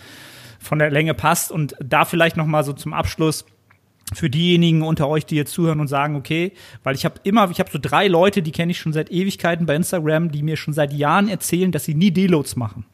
[0.63, 1.51] von der Länge passt.
[1.51, 3.45] Und da vielleicht noch mal so zum Abschluss
[4.13, 6.51] für diejenigen unter euch, die jetzt zuhören und sagen, okay,
[6.83, 9.65] weil ich habe immer, ich habe so drei Leute, die kenne ich schon seit Ewigkeiten
[9.65, 12.85] bei Instagram, die mir schon seit Jahren erzählen, dass sie nie Deloads machen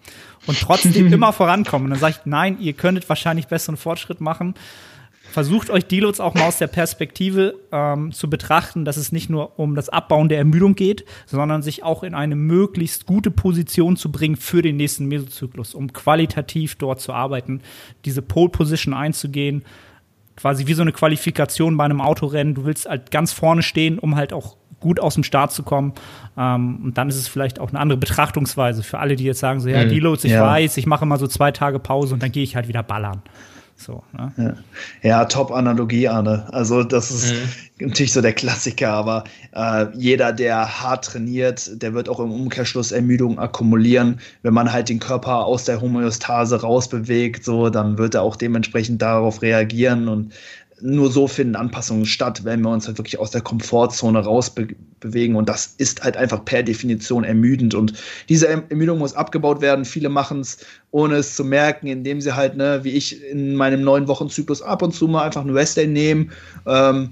[0.48, 1.86] und trotzdem immer vorankommen.
[1.86, 4.56] Und dann sage ich, nein, ihr könntet wahrscheinlich besseren Fortschritt machen
[5.32, 9.60] versucht euch Deloads auch mal aus der Perspektive ähm, zu betrachten, dass es nicht nur
[9.60, 14.12] um das Abbauen der Ermüdung geht, sondern sich auch in eine möglichst gute Position zu
[14.12, 17.62] bringen für den nächsten Mesozyklus, um qualitativ dort zu arbeiten,
[18.06, 19.64] diese Pole Position einzugehen,
[20.36, 22.56] quasi wie so eine Qualifikation bei einem Autorennen.
[22.56, 25.94] Du willst halt ganz vorne stehen, um halt auch gut aus dem Start zu kommen.
[26.38, 29.60] Ähm, und dann ist es vielleicht auch eine andere Betrachtungsweise für alle, die jetzt sagen,
[29.60, 29.90] so ja, mhm.
[29.90, 30.46] Deloads, ich ja.
[30.46, 33.22] weiß, ich mache mal so zwei Tage Pause und dann gehe ich halt wieder ballern.
[33.80, 34.34] So, ne?
[34.38, 35.10] ja.
[35.10, 36.46] ja, Top-Analogie, Arne.
[36.52, 37.88] Also, das ist mhm.
[37.88, 39.24] natürlich so der Klassiker, aber
[39.56, 44.20] äh, jeder, der hart trainiert, der wird auch im Umkehrschluss Ermüdung akkumulieren.
[44.42, 49.02] Wenn man halt den Körper aus der Homöostase rausbewegt, so, dann wird er auch dementsprechend
[49.02, 50.34] darauf reagieren und
[50.82, 55.36] nur so finden Anpassungen statt, wenn wir uns halt wirklich aus der Komfortzone rausbewegen.
[55.36, 57.74] Und das ist halt einfach per Definition ermüdend.
[57.74, 57.94] Und
[58.30, 59.86] diese Ermüdung muss abgebaut werden.
[59.86, 60.58] Viele machen es,
[60.92, 64.62] ohne es zu merken, indem sie halt, ne, wie ich in meinem neun Wochen Zyklus
[64.62, 66.32] ab und zu mal einfach einen Rest nehmen.
[66.66, 67.12] Ähm,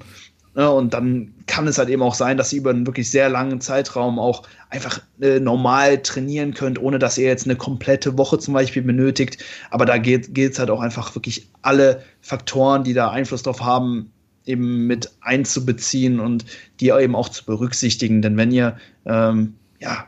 [0.57, 3.29] Ne, und dann kann es halt eben auch sein, dass ihr über einen wirklich sehr
[3.29, 4.41] langen Zeitraum auch
[4.71, 9.37] einfach äh, normal trainieren könnt, ohne dass ihr jetzt eine komplette Woche zum Beispiel benötigt.
[9.69, 14.11] Aber da geht es halt auch einfach wirklich alle Faktoren, die da Einfluss drauf haben,
[14.45, 16.45] eben mit einzubeziehen und
[16.79, 18.23] die eben auch zu berücksichtigen.
[18.23, 20.07] Denn wenn ihr ähm, ja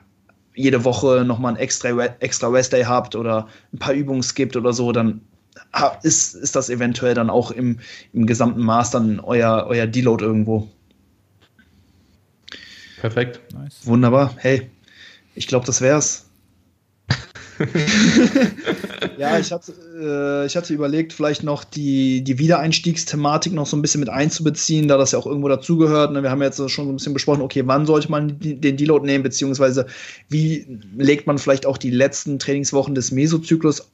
[0.56, 1.90] jede Woche nochmal ein extra,
[2.22, 5.22] extra Rest Day habt oder ein paar Übungen skippt oder so, dann
[6.04, 7.80] ist, ist das eventuell dann auch im,
[8.14, 10.68] im gesamten Maß dann euer, euer Deload irgendwo.
[13.00, 13.42] Perfekt.
[13.54, 13.86] Nice.
[13.86, 14.34] Wunderbar.
[14.38, 14.70] Hey,
[15.36, 16.26] ich glaube, das wär's.
[19.18, 23.82] ja, ich hatte, äh, ich hatte überlegt, vielleicht noch die, die Wiedereinstiegsthematik noch so ein
[23.82, 26.14] bisschen mit einzubeziehen, da das ja auch irgendwo dazugehört.
[26.14, 26.24] Ne?
[26.24, 29.24] Wir haben jetzt schon so ein bisschen besprochen, okay, wann sollte man den Deload nehmen,
[29.24, 29.88] beziehungsweise
[30.30, 33.90] wie legt man vielleicht auch die letzten Trainingswochen des Mesozyklus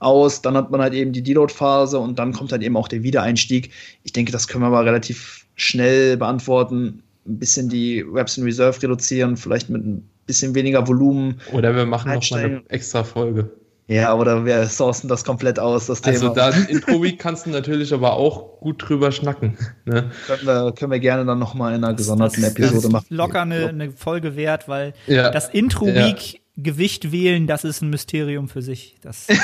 [0.00, 3.02] aus, dann hat man halt eben die Deload-Phase und dann kommt halt eben auch der
[3.02, 3.70] Wiedereinstieg.
[4.02, 7.02] Ich denke, das können wir aber relativ schnell beantworten.
[7.26, 11.40] Ein bisschen die Reps in Reserve reduzieren, vielleicht mit ein bisschen weniger Volumen.
[11.52, 13.50] Oder wir machen noch mal eine extra Folge.
[13.86, 16.42] Ja, oder wir sourcen das komplett aus, das also Thema.
[16.42, 16.66] Also da
[16.96, 19.56] in Week kannst du natürlich aber auch gut drüber schnacken.
[19.86, 20.10] Ne?
[20.26, 23.06] Können, wir, können wir gerne dann nochmal in einer gesonderten das, Episode das machen.
[23.08, 25.30] Locker eine, eine Folge wert, weil ja.
[25.30, 28.96] das Intro Week ja Gewicht wählen, das ist ein Mysterium für sich.
[29.00, 29.26] Das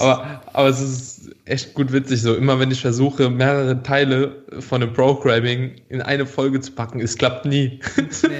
[0.00, 2.34] aber, aber es ist echt gut witzig so.
[2.34, 7.16] Immer wenn ich versuche, mehrere Teile von einem Programming in eine Folge zu packen, es
[7.16, 7.78] klappt nie.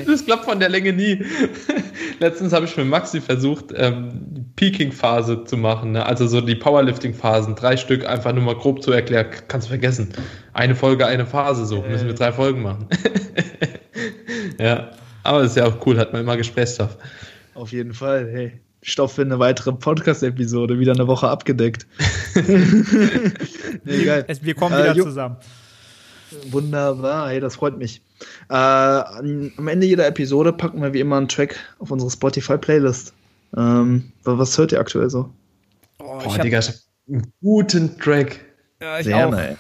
[0.07, 1.25] Das klappt von der Länge nie.
[2.19, 5.93] Letztens habe ich mit Maxi versucht, ähm, die Peaking-Phase zu machen.
[5.93, 6.05] Ne?
[6.05, 9.27] Also so die Powerlifting-Phasen, drei Stück einfach nur mal grob zu erklären.
[9.47, 10.13] Kannst du vergessen.
[10.53, 11.83] Eine Folge, eine Phase so.
[11.83, 12.89] Müssen wir drei Folgen machen.
[14.59, 14.91] Ja,
[15.23, 16.97] aber ist ja auch cool, hat man immer Gesprächsstoff.
[17.55, 18.53] Auf jeden Fall, hey.
[18.85, 21.87] Stoff für eine weitere Podcast-Episode, wieder eine Woche abgedeckt.
[23.85, 24.27] nee, geil.
[24.41, 25.37] Wir kommen wieder äh, zusammen.
[26.51, 28.03] Wunderbar, hey, das freut mich.
[28.49, 33.15] Äh, am Ende jeder Episode packen wir wie immer einen Track auf unsere Spotify-Playlist.
[33.57, 35.31] Ähm, was hört ihr aktuell so?
[36.01, 36.75] Oh, ich Digga, ich hab
[37.09, 38.41] einen guten Track.
[38.81, 39.31] Ja, ich Sehr auch.
[39.31, 39.57] Nice.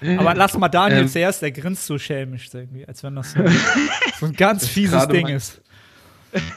[0.00, 3.40] Aber lass mal Daniel ähm, zuerst, der grinst so schelmisch irgendwie, als wenn das so,
[4.18, 5.60] so ein ganz fieses Ding ist.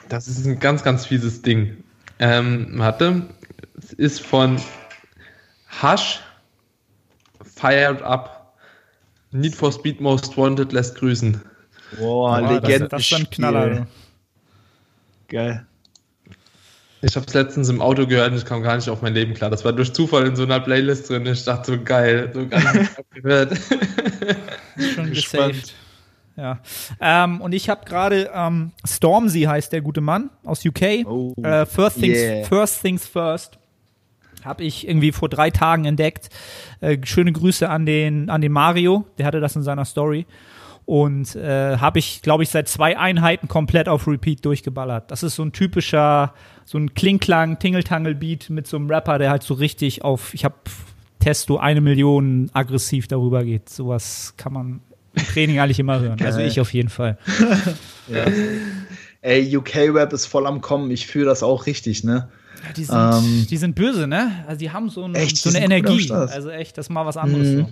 [0.07, 1.83] Das ist ein ganz, ganz fieses Ding.
[2.19, 3.29] Ähm, warte,
[3.77, 4.61] es ist von
[5.81, 6.21] Hush,
[7.55, 8.55] Fired Up,
[9.31, 11.41] Need for Speed Most Wanted lässt grüßen.
[11.97, 12.87] Boah, oh, Legende.
[12.87, 13.87] Das, das ist ein Knaller.
[15.27, 15.65] Geil.
[17.05, 19.33] Ich habe es letztens im Auto gehört und ich kam gar nicht auf mein Leben
[19.33, 19.49] klar.
[19.49, 21.25] Das war durch Zufall in so einer Playlist drin.
[21.25, 23.57] Ich dachte so geil, so ganz gehört.
[24.95, 25.73] Schon gesaved.
[26.37, 26.59] Ja.
[27.01, 31.05] Ähm, und ich habe gerade ähm, Stormzy heißt der gute Mann aus UK.
[31.05, 32.45] Oh, äh, first, things, yeah.
[32.45, 33.59] first Things First.
[34.45, 36.29] Habe ich irgendwie vor drei Tagen entdeckt.
[36.79, 40.25] Äh, schöne Grüße an den, an den Mario, der hatte das in seiner Story.
[40.85, 45.11] Und äh, habe ich, glaube ich, seit zwei Einheiten komplett auf Repeat durchgeballert.
[45.11, 46.33] Das ist so ein typischer,
[46.65, 50.55] so ein Klingklang, Tingeltangel-Beat mit so einem Rapper, der halt so richtig auf, ich habe
[51.19, 53.69] Testo eine Million aggressiv darüber geht.
[53.69, 54.81] Sowas kann man
[55.13, 56.21] im Training eigentlich immer hören.
[56.21, 57.17] Also ich auf jeden Fall.
[58.09, 58.25] ja.
[59.21, 60.91] Ey, UK-Rap ist voll am Kommen.
[60.91, 62.27] Ich fühle das auch richtig, ne?
[62.65, 64.43] Ja, die, sind, ähm, die sind böse, ne?
[64.47, 66.11] Also die haben so, ein, echt, so eine Energie.
[66.11, 67.47] Also echt, das ist mal was anderes.
[67.47, 67.59] Mhm.
[67.59, 67.69] So.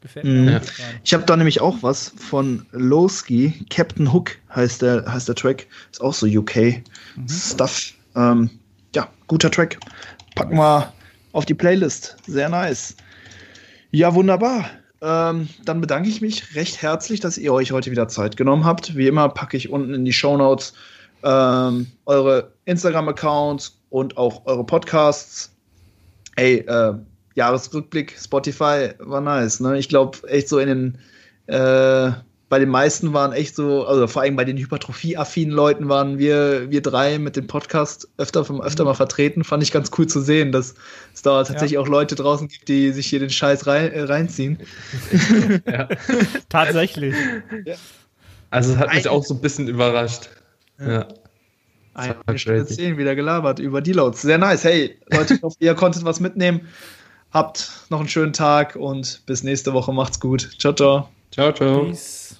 [0.00, 0.60] Gefällt mir.
[0.60, 0.60] Mhm.
[1.04, 3.66] Ich habe da nämlich auch was von Lowski.
[3.68, 5.66] Captain Hook heißt der, heißt der Track.
[5.92, 7.92] Ist auch so UK-Stuff.
[8.14, 8.20] Mhm.
[8.20, 8.50] Ähm,
[8.94, 9.78] ja, guter Track.
[10.34, 10.92] Packen wir
[11.32, 12.16] auf die Playlist.
[12.26, 12.96] Sehr nice.
[13.90, 14.70] Ja, wunderbar.
[15.02, 18.96] Ähm, dann bedanke ich mich recht herzlich, dass ihr euch heute wieder Zeit genommen habt.
[18.96, 20.74] Wie immer packe ich unten in die Show Notes
[21.22, 25.54] ähm, eure Instagram-Accounts und auch eure Podcasts.
[26.36, 26.94] Ey, äh,
[27.40, 29.60] Jahresrückblick, Spotify war nice.
[29.60, 29.78] Ne?
[29.78, 30.98] Ich glaube, echt so in den,
[31.46, 32.12] äh,
[32.50, 36.70] bei den meisten waren echt so, also vor allem bei den hypertrophie-affinen Leuten waren wir,
[36.70, 39.42] wir drei mit dem Podcast öfter, öfter mal vertreten.
[39.42, 40.74] Fand ich ganz cool zu sehen, dass
[41.14, 41.80] es da tatsächlich ja.
[41.80, 44.58] auch Leute draußen gibt, die sich hier den Scheiß rein, äh, reinziehen.
[45.66, 45.88] Ja.
[46.50, 47.14] Tatsächlich.
[47.64, 47.76] Ja.
[48.50, 50.28] Also es hat mich auch so ein bisschen überrascht.
[50.78, 51.08] Ja.
[51.94, 54.22] Eine Stunde zehn wieder gelabert über Deloads.
[54.22, 54.64] Sehr nice.
[54.64, 56.68] Hey, Leute, ich hoffe, ihr konntet was mitnehmen.
[57.32, 59.92] Habt noch einen schönen Tag und bis nächste Woche.
[59.92, 60.50] Macht's gut.
[60.58, 61.08] Ciao, ciao.
[61.30, 61.84] Ciao, ciao.
[61.84, 62.39] Peace.